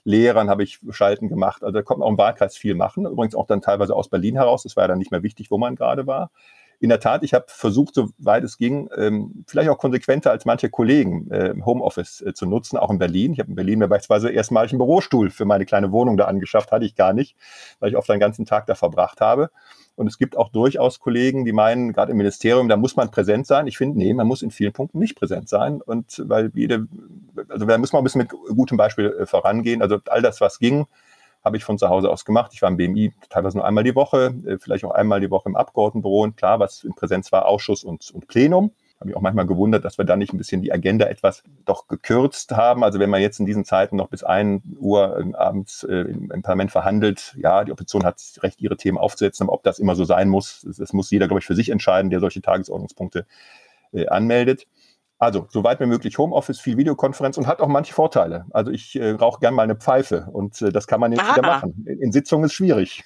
[0.03, 1.63] Lehrern habe ich Schalten gemacht.
[1.63, 3.05] Also da kommt man auch im Wahlkreis viel machen.
[3.05, 4.63] Übrigens auch dann teilweise aus Berlin heraus.
[4.63, 6.31] Das war ja dann nicht mehr wichtig, wo man gerade war
[6.79, 10.69] in der Tat, ich habe versucht, soweit es ging, ähm, vielleicht auch konsequenter als manche
[10.69, 13.33] Kollegen äh, Homeoffice äh, zu nutzen, auch in Berlin.
[13.33, 16.71] Ich habe in Berlin mir beispielsweise erstmalig einen Bürostuhl für meine kleine Wohnung da angeschafft,
[16.71, 17.35] hatte ich gar nicht,
[17.79, 19.49] weil ich oft den ganzen Tag da verbracht habe.
[19.95, 23.47] Und es gibt auch durchaus Kollegen, die meinen, gerade im Ministerium, da muss man präsent
[23.47, 23.65] sein.
[23.65, 25.81] Ich finde, nee, man muss in vielen Punkten nicht präsent sein.
[25.81, 26.87] Und weil jede,
[27.47, 29.81] also da muss man ein bisschen mit gutem Beispiel äh, vorangehen.
[29.81, 30.85] Also all das, was ging,
[31.45, 32.51] habe ich von zu Hause aus gemacht.
[32.53, 35.47] Ich war im BMI teilweise nur einmal die Woche, äh, vielleicht auch einmal die Woche
[35.47, 36.23] im Abgeordnetenbüro.
[36.23, 38.71] Und klar, was in Präsenz war, Ausschuss und, und Plenum.
[38.99, 41.87] Habe ich auch manchmal gewundert, dass wir da nicht ein bisschen die Agenda etwas doch
[41.87, 42.83] gekürzt haben.
[42.83, 46.41] Also wenn man jetzt in diesen Zeiten noch bis ein Uhr ähm, abends äh, im,
[46.41, 50.05] Parlament verhandelt, ja, die Opposition hat recht, ihre Themen aufzusetzen, aber ob das immer so
[50.05, 53.25] sein muss, das, muss jeder, glaube ich, für sich entscheiden, der solche Tagesordnungspunkte
[53.91, 54.65] äh, anmeldet.
[55.25, 58.45] Also, soweit wie möglich Homeoffice, viel Videokonferenz und hat auch manche Vorteile.
[58.51, 61.37] Also, ich äh, rauche gern mal eine Pfeife und äh, das kann man jetzt Aha.
[61.37, 61.83] wieder machen.
[61.87, 63.03] In, in Sitzungen ist schwierig.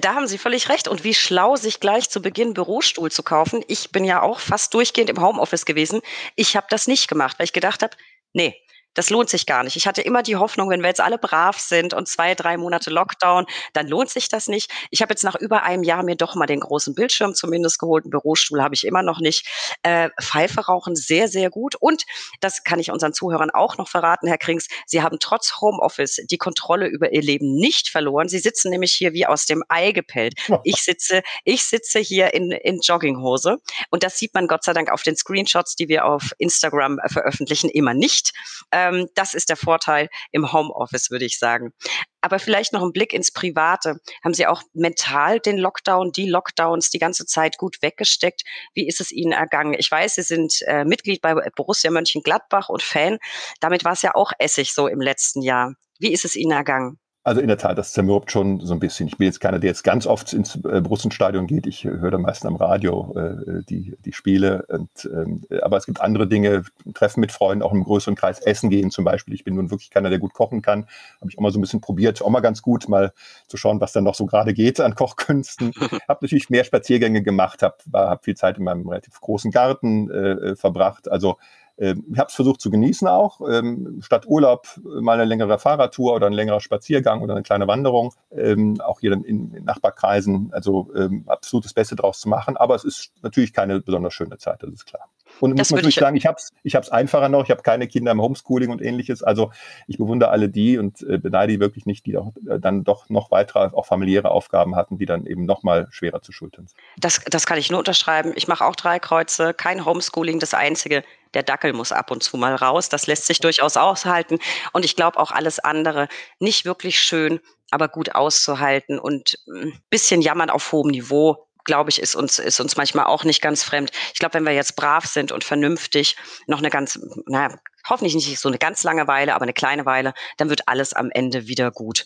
[0.00, 0.88] Da haben Sie völlig recht.
[0.88, 3.62] Und wie schlau, sich gleich zu Beginn Bürostuhl zu kaufen.
[3.68, 6.00] Ich bin ja auch fast durchgehend im Homeoffice gewesen.
[6.34, 7.94] Ich habe das nicht gemacht, weil ich gedacht habe,
[8.32, 8.54] nee,
[8.98, 9.76] das lohnt sich gar nicht.
[9.76, 12.90] Ich hatte immer die Hoffnung, wenn wir jetzt alle brav sind und zwei, drei Monate
[12.90, 14.72] Lockdown, dann lohnt sich das nicht.
[14.90, 18.04] Ich habe jetzt nach über einem Jahr mir doch mal den großen Bildschirm zumindest geholt.
[18.04, 19.46] Einen Bürostuhl habe ich immer noch nicht.
[19.84, 21.76] Äh, Pfeife rauchen sehr, sehr gut.
[21.76, 22.02] Und
[22.40, 24.66] das kann ich unseren Zuhörern auch noch verraten, Herr Krings.
[24.84, 28.28] Sie haben trotz Homeoffice die Kontrolle über ihr Leben nicht verloren.
[28.28, 30.34] Sie sitzen nämlich hier wie aus dem Ei gepellt.
[30.64, 33.58] Ich sitze, ich sitze hier in, in Jogginghose.
[33.90, 37.70] Und das sieht man Gott sei Dank auf den Screenshots, die wir auf Instagram veröffentlichen,
[37.70, 38.32] immer nicht.
[38.72, 41.72] Äh, Ähm, das ist der Vorteil im Homeoffice, würde ich sagen.
[42.20, 44.00] Aber vielleicht noch ein Blick ins Private.
[44.24, 48.42] Haben Sie auch mental den Lockdown, die Lockdowns die ganze Zeit gut weggesteckt?
[48.74, 49.74] Wie ist es Ihnen ergangen?
[49.78, 53.18] Ich weiß, Sie sind äh, Mitglied bei Borussia Mönchengladbach und Fan.
[53.60, 55.74] Damit war es ja auch Essig so im letzten Jahr.
[55.98, 56.98] Wie ist es Ihnen ergangen?
[57.28, 59.06] Also in der Tat, das zermürbt schon so ein bisschen.
[59.06, 61.66] Ich bin jetzt keiner, der jetzt ganz oft ins äh, Brussenstadion geht.
[61.66, 64.64] Ich höre da meistens am Radio äh, die, die Spiele.
[64.68, 66.64] Und, ähm, aber es gibt andere Dinge,
[66.94, 69.34] Treffen mit Freunden, auch im größeren Kreis, Essen gehen zum Beispiel.
[69.34, 70.86] Ich bin nun wirklich keiner, der gut kochen kann.
[71.20, 73.12] Habe ich auch mal so ein bisschen probiert, auch mal ganz gut, mal
[73.46, 75.72] zu schauen, was dann noch so gerade geht an Kochkünsten.
[76.08, 80.56] habe natürlich mehr Spaziergänge gemacht, habe hab viel Zeit in meinem relativ großen Garten äh,
[80.56, 81.10] verbracht.
[81.10, 81.36] Also
[81.78, 83.40] ich habe es versucht zu genießen auch.
[83.48, 88.14] Ähm, statt Urlaub mal eine längere Fahrradtour oder ein längerer Spaziergang oder eine kleine Wanderung.
[88.32, 90.50] Ähm, auch hier in, in Nachbarkreisen.
[90.52, 90.90] Also
[91.26, 92.56] absolut das Beste draus zu machen.
[92.56, 95.08] Aber es ist natürlich keine besonders schöne Zeit, das ist klar.
[95.40, 97.44] Und das muss natürlich ich sagen, ich habe es ich hab's einfacher noch.
[97.44, 99.22] Ich habe keine Kinder im Homeschooling und ähnliches.
[99.22, 99.50] Also
[99.86, 103.08] ich bewundere alle die und äh, beneide die wirklich nicht, die doch, äh, dann doch
[103.08, 106.78] noch weitere, auch familiäre Aufgaben hatten, die dann eben noch mal schwerer zu schultern sind.
[106.98, 108.32] Das, das kann ich nur unterschreiben.
[108.36, 109.54] Ich mache auch drei Kreuze.
[109.54, 110.38] Kein Homeschooling.
[110.38, 112.88] Das Einzige, der Dackel muss ab und zu mal raus.
[112.88, 114.38] Das lässt sich durchaus aushalten.
[114.72, 116.08] Und ich glaube auch alles andere
[116.38, 121.90] nicht wirklich schön, aber gut auszuhalten und ein hm, bisschen jammern auf hohem Niveau glaube
[121.90, 123.92] ich, ist uns, ist uns manchmal auch nicht ganz fremd.
[124.14, 126.16] Ich glaube, wenn wir jetzt brav sind und vernünftig,
[126.46, 127.56] noch eine ganz, naja,
[127.88, 131.10] hoffentlich nicht so eine ganz lange Weile, aber eine kleine Weile, dann wird alles am
[131.10, 132.04] Ende wieder gut.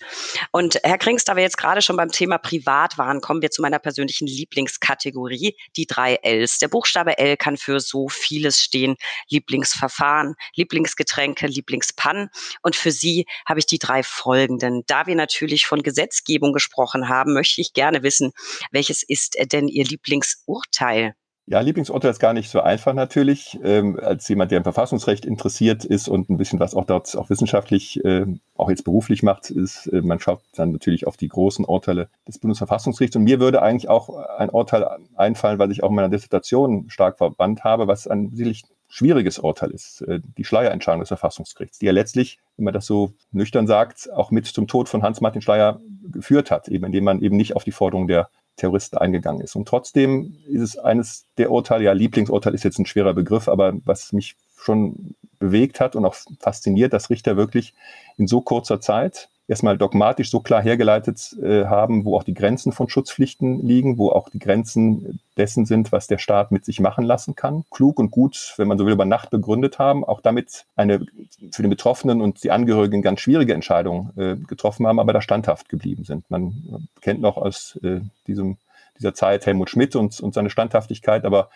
[0.51, 3.63] Und Herr Krings, da wir jetzt gerade schon beim Thema Privat waren, kommen wir zu
[3.63, 6.59] meiner persönlichen Lieblingskategorie, die drei Ls.
[6.59, 8.97] Der Buchstabe L kann für so vieles stehen.
[9.29, 12.31] Lieblingsverfahren, Lieblingsgetränke, Lieblingspannen.
[12.63, 14.83] Und für Sie habe ich die drei folgenden.
[14.87, 18.33] Da wir natürlich von Gesetzgebung gesprochen haben, möchte ich gerne wissen,
[18.71, 21.15] welches ist denn Ihr Lieblingsurteil?
[21.47, 23.59] Ja, Lieblingsurteil ist gar nicht so einfach natürlich.
[23.65, 27.31] Ähm, als jemand, der im Verfassungsrecht interessiert ist und ein bisschen was auch dort auch
[27.31, 28.27] wissenschaftlich, äh,
[28.57, 32.39] auch jetzt beruflich macht, ist, äh, man schaut dann natürlich auf die großen Urteile des
[32.39, 33.17] Bundesverfassungsgerichts.
[33.17, 34.87] Und mir würde eigentlich auch ein Urteil
[35.17, 39.73] einfallen, weil ich auch in meiner Dissertation stark verbannt habe, was ein sicherlich schwieriges Urteil
[39.73, 44.13] ist, äh, die Schleierentscheidung des Verfassungsgerichts, die ja letztlich, wenn man das so nüchtern sagt,
[44.13, 47.65] auch mit zum Tod von Hans-Martin Schleier geführt hat, eben indem man eben nicht auf
[47.65, 49.57] die Forderung der Terroristen eingegangen ist.
[49.57, 53.75] Und trotzdem ist es eines der Urteile, ja, Lieblingsurteil ist jetzt ein schwerer Begriff, aber
[53.85, 57.75] was mich schon bewegt hat und auch fasziniert, dass Richter wirklich
[58.17, 62.73] in so kurzer Zeit erstmal dogmatisch so klar hergeleitet äh, haben, wo auch die Grenzen
[62.73, 67.05] von Schutzpflichten liegen, wo auch die Grenzen dessen sind, was der Staat mit sich machen
[67.05, 67.65] lassen kann.
[67.71, 71.05] Klug und gut, wenn man so will, über Nacht begründet haben, auch damit eine
[71.51, 75.69] für den Betroffenen und die Angehörigen ganz schwierige Entscheidung äh, getroffen haben, aber da standhaft
[75.69, 76.31] geblieben sind.
[76.31, 78.59] Man kennt noch aus äh, diesem,
[78.99, 81.51] dieser Zeit Helmut Schmidt und, und seine Standhaftigkeit, aber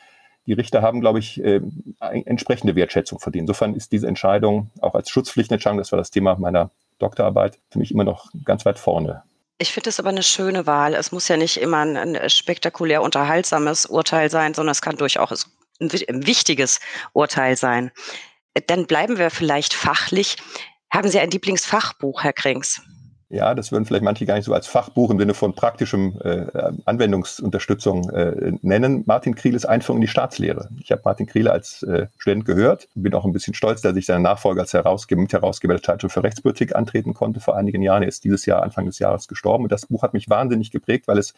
[0.47, 1.61] die Richter haben, glaube ich, äh,
[2.01, 3.43] entsprechende Wertschätzung verdient.
[3.43, 7.90] Insofern ist diese Entscheidung auch als Schutzpflichtentscheidung, das war das Thema meiner Doktorarbeit für mich
[7.90, 9.22] immer noch ganz weit vorne.
[9.59, 10.94] Ich finde es aber eine schöne Wahl.
[10.94, 15.51] Es muss ja nicht immer ein, ein spektakulär unterhaltsames Urteil sein, sondern es kann durchaus
[15.80, 16.80] ein, ein wichtiges
[17.12, 17.90] Urteil sein.
[18.66, 20.36] Dann bleiben wir vielleicht fachlich.
[20.92, 22.82] Haben Sie ein Lieblingsfachbuch, Herr Krings?
[23.29, 26.47] Ja, das würden vielleicht manche gar nicht so als Fachbuch im Sinne von praktischem äh,
[26.85, 29.03] Anwendungsunterstützung äh, nennen.
[29.07, 30.68] Martin Krieles Einführung in die Staatslehre.
[30.81, 34.07] Ich habe Martin Kriele als äh, Student gehört bin auch ein bisschen stolz, dass ich
[34.07, 38.03] seinen Nachfolger als Herausgeber, Mitherausgeber der Zeitung für Rechtspolitik antreten konnte vor einigen Jahren.
[38.03, 39.64] Er ist dieses Jahr, Anfang des Jahres gestorben.
[39.64, 41.35] Und das Buch hat mich wahnsinnig geprägt, weil es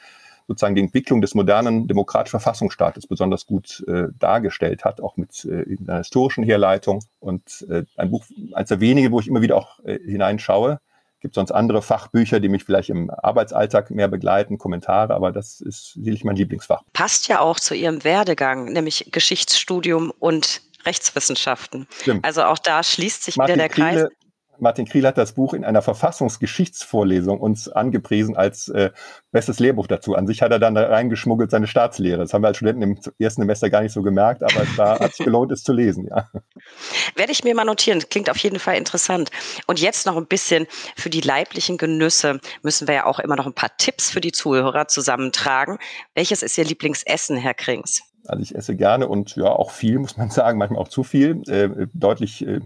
[0.47, 5.77] sozusagen die Entwicklung des modernen demokratischen Verfassungsstaates besonders gut äh, dargestellt hat, auch mit äh,
[5.81, 7.03] einer historischen Herleitung.
[7.19, 10.81] Und äh, ein Buch, eines der wenigen, wo ich immer wieder auch äh, hineinschaue,
[11.21, 15.95] gibt sonst andere Fachbücher, die mich vielleicht im Arbeitsalltag mehr begleiten, Kommentare, aber das ist
[15.95, 16.83] sicherlich mein Lieblingsfach.
[16.93, 21.87] Passt ja auch zu Ihrem Werdegang, nämlich Geschichtsstudium und Rechtswissenschaften.
[22.01, 22.25] Stimmt.
[22.25, 23.95] Also auch da schließt sich Martin wieder der Kreis.
[23.95, 24.11] Kriele,
[24.61, 28.91] Martin Kriel hat das Buch in einer Verfassungsgeschichtsvorlesung uns angepriesen als äh,
[29.31, 30.15] bestes Lehrbuch dazu.
[30.15, 32.19] An sich hat er dann da reingeschmuggelt seine Staatslehre.
[32.19, 34.99] Das haben wir als Studenten im ersten Semester gar nicht so gemerkt, aber es war,
[35.01, 36.29] hat sich gelohnt, es zu lesen, ja.
[37.15, 38.03] Werde ich mir mal notieren.
[38.09, 39.31] Klingt auf jeden Fall interessant.
[39.67, 43.47] Und jetzt noch ein bisschen für die leiblichen Genüsse müssen wir ja auch immer noch
[43.47, 45.79] ein paar Tipps für die Zuhörer zusammentragen.
[46.15, 48.03] Welches ist Ihr Lieblingsessen, Herr Krings?
[48.29, 51.43] Also ich esse gerne und ja auch viel, muss man sagen, manchmal auch zu viel.
[51.49, 52.61] Äh, deutlich äh,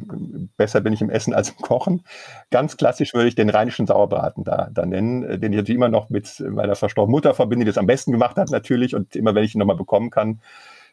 [0.57, 2.03] besser bin ich im Essen als im Kochen.
[2.51, 5.89] Ganz klassisch würde ich den rheinischen Sauerbraten da, da nennen, äh, den ich natürlich immer
[5.89, 9.35] noch mit meiner verstorbenen Mutter verbinde, die das am besten gemacht hat natürlich und immer
[9.35, 10.41] wenn ich ihn nochmal bekommen kann,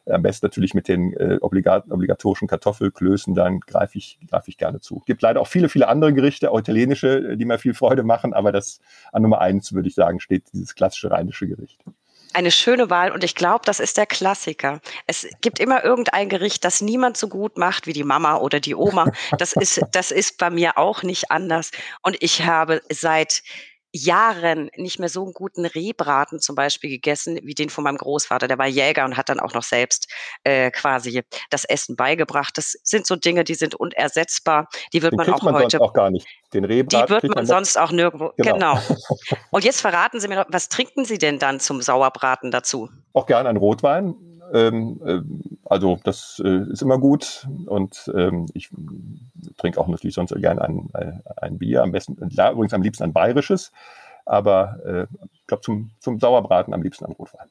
[0.06, 4.80] am besten natürlich mit den äh, obligat, obligatorischen Kartoffelklößen, dann greife ich, greife ich gerne
[4.80, 5.02] zu.
[5.06, 8.52] Gibt leider auch viele, viele andere Gerichte, auch italienische, die mir viel Freude machen, aber
[8.52, 8.80] das
[9.12, 11.84] an Nummer eins, würde ich sagen, steht dieses klassische rheinische Gericht.
[12.34, 14.82] Eine schöne Wahl und ich glaube, das ist der Klassiker.
[15.08, 18.76] Es gibt immer irgendein Gericht, das niemand so gut macht wie die Mama oder die
[18.76, 19.12] Oma.
[19.38, 21.72] Das ist, das ist bei mir auch nicht anders.
[22.04, 23.42] Und ich habe seit
[23.92, 28.48] Jahren nicht mehr so einen guten Rehbraten zum Beispiel gegessen wie den von meinem Großvater.
[28.48, 30.12] Der war Jäger und hat dann auch noch selbst
[30.44, 32.58] äh, quasi das Essen beigebracht.
[32.58, 34.68] Das sind so Dinge, die sind unersetzbar.
[34.94, 36.28] Die wird den man auch man heute auch gar nicht.
[36.54, 38.32] Den Rehbraten die wird man, sonst auch nirgendwo.
[38.38, 38.54] Genau.
[38.54, 38.80] genau.
[39.52, 42.90] Und jetzt verraten Sie mir noch, was trinken Sie denn dann zum Sauerbraten dazu?
[43.14, 44.16] Auch gerne ein Rotwein.
[44.54, 45.22] Ähm, äh,
[45.66, 48.70] also das äh, ist immer gut und ähm, ich
[49.58, 50.90] trinke auch natürlich sonst gerne ein,
[51.38, 53.72] ein Bier, am besten, übrigens am liebsten ein bayerisches,
[54.26, 57.48] aber äh, ich glaube zum, zum Sauerbraten am liebsten ein Rotwein.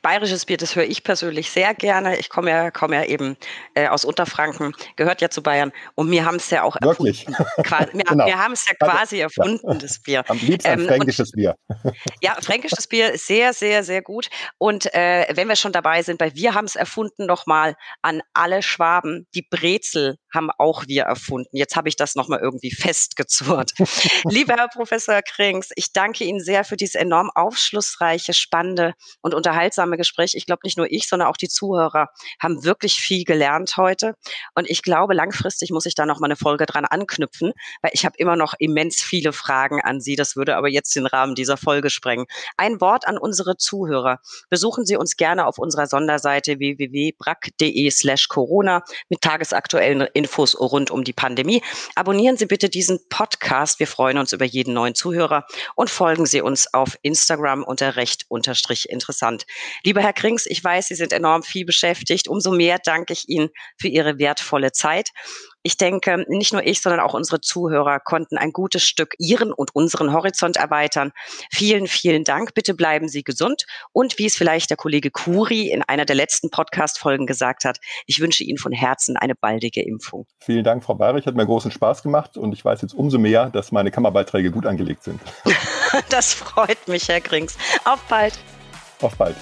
[0.00, 2.16] Bayerisches Bier, das höre ich persönlich sehr gerne.
[2.18, 3.36] Ich komme ja, komme ja eben
[3.74, 7.26] äh, aus Unterfranken, gehört ja zu Bayern und wir haben es ja auch Wirklich?
[7.56, 7.98] erfunden.
[7.98, 8.26] wir, genau.
[8.26, 9.78] wir haben es ja also, quasi also, erfunden, ja.
[9.78, 10.24] das Bier.
[10.28, 11.56] Am liebsten ähm, fränkisches und, Bier.
[12.22, 14.28] ja, fränkisches Bier ist sehr, sehr, sehr gut.
[14.58, 18.62] Und äh, wenn wir schon dabei sind, bei Wir haben es erfunden, nochmal an alle
[18.62, 21.56] Schwaben, die Brezel haben auch wir erfunden.
[21.56, 23.72] Jetzt habe ich das nochmal irgendwie festgezurrt.
[24.24, 29.55] Lieber Herr Professor Krings, ich danke Ihnen sehr für dieses enorm aufschlussreiche, spannende und unterhaltsame
[29.96, 30.34] Gespräch.
[30.34, 32.08] Ich glaube, nicht nur ich, sondern auch die Zuhörer
[32.40, 34.14] haben wirklich viel gelernt heute.
[34.54, 37.52] Und ich glaube, langfristig muss ich da nochmal eine Folge dran anknüpfen,
[37.82, 40.16] weil ich habe immer noch immens viele Fragen an Sie.
[40.16, 42.26] Das würde aber jetzt den Rahmen dieser Folge sprengen.
[42.56, 44.18] Ein Wort an unsere Zuhörer.
[44.48, 51.04] Besuchen Sie uns gerne auf unserer Sonderseite www.brack.de slash Corona mit tagesaktuellen Infos rund um
[51.04, 51.62] die Pandemie.
[51.94, 53.78] Abonnieren Sie bitte diesen Podcast.
[53.78, 58.26] Wir freuen uns über jeden neuen Zuhörer und folgen Sie uns auf Instagram unter recht
[58.28, 59.45] unterstrich interessant.
[59.84, 62.28] Lieber Herr Krings, ich weiß, Sie sind enorm viel beschäftigt.
[62.28, 65.10] Umso mehr danke ich Ihnen für Ihre wertvolle Zeit.
[65.66, 69.74] Ich denke, nicht nur ich, sondern auch unsere Zuhörer konnten ein gutes Stück ihren und
[69.74, 71.10] unseren Horizont erweitern.
[71.50, 72.54] Vielen, vielen Dank.
[72.54, 73.64] Bitte bleiben Sie gesund.
[73.92, 78.20] Und wie es vielleicht der Kollege Kuri in einer der letzten Podcast-Folgen gesagt hat, ich
[78.20, 80.28] wünsche Ihnen von Herzen eine baldige Impfung.
[80.38, 81.26] Vielen Dank, Frau Bayrich.
[81.26, 84.66] Hat mir großen Spaß gemacht und ich weiß jetzt umso mehr, dass meine Kammerbeiträge gut
[84.66, 85.20] angelegt sind.
[86.10, 87.58] das freut mich, Herr Krings.
[87.84, 88.38] Auf bald.
[89.02, 89.36] Auf bald.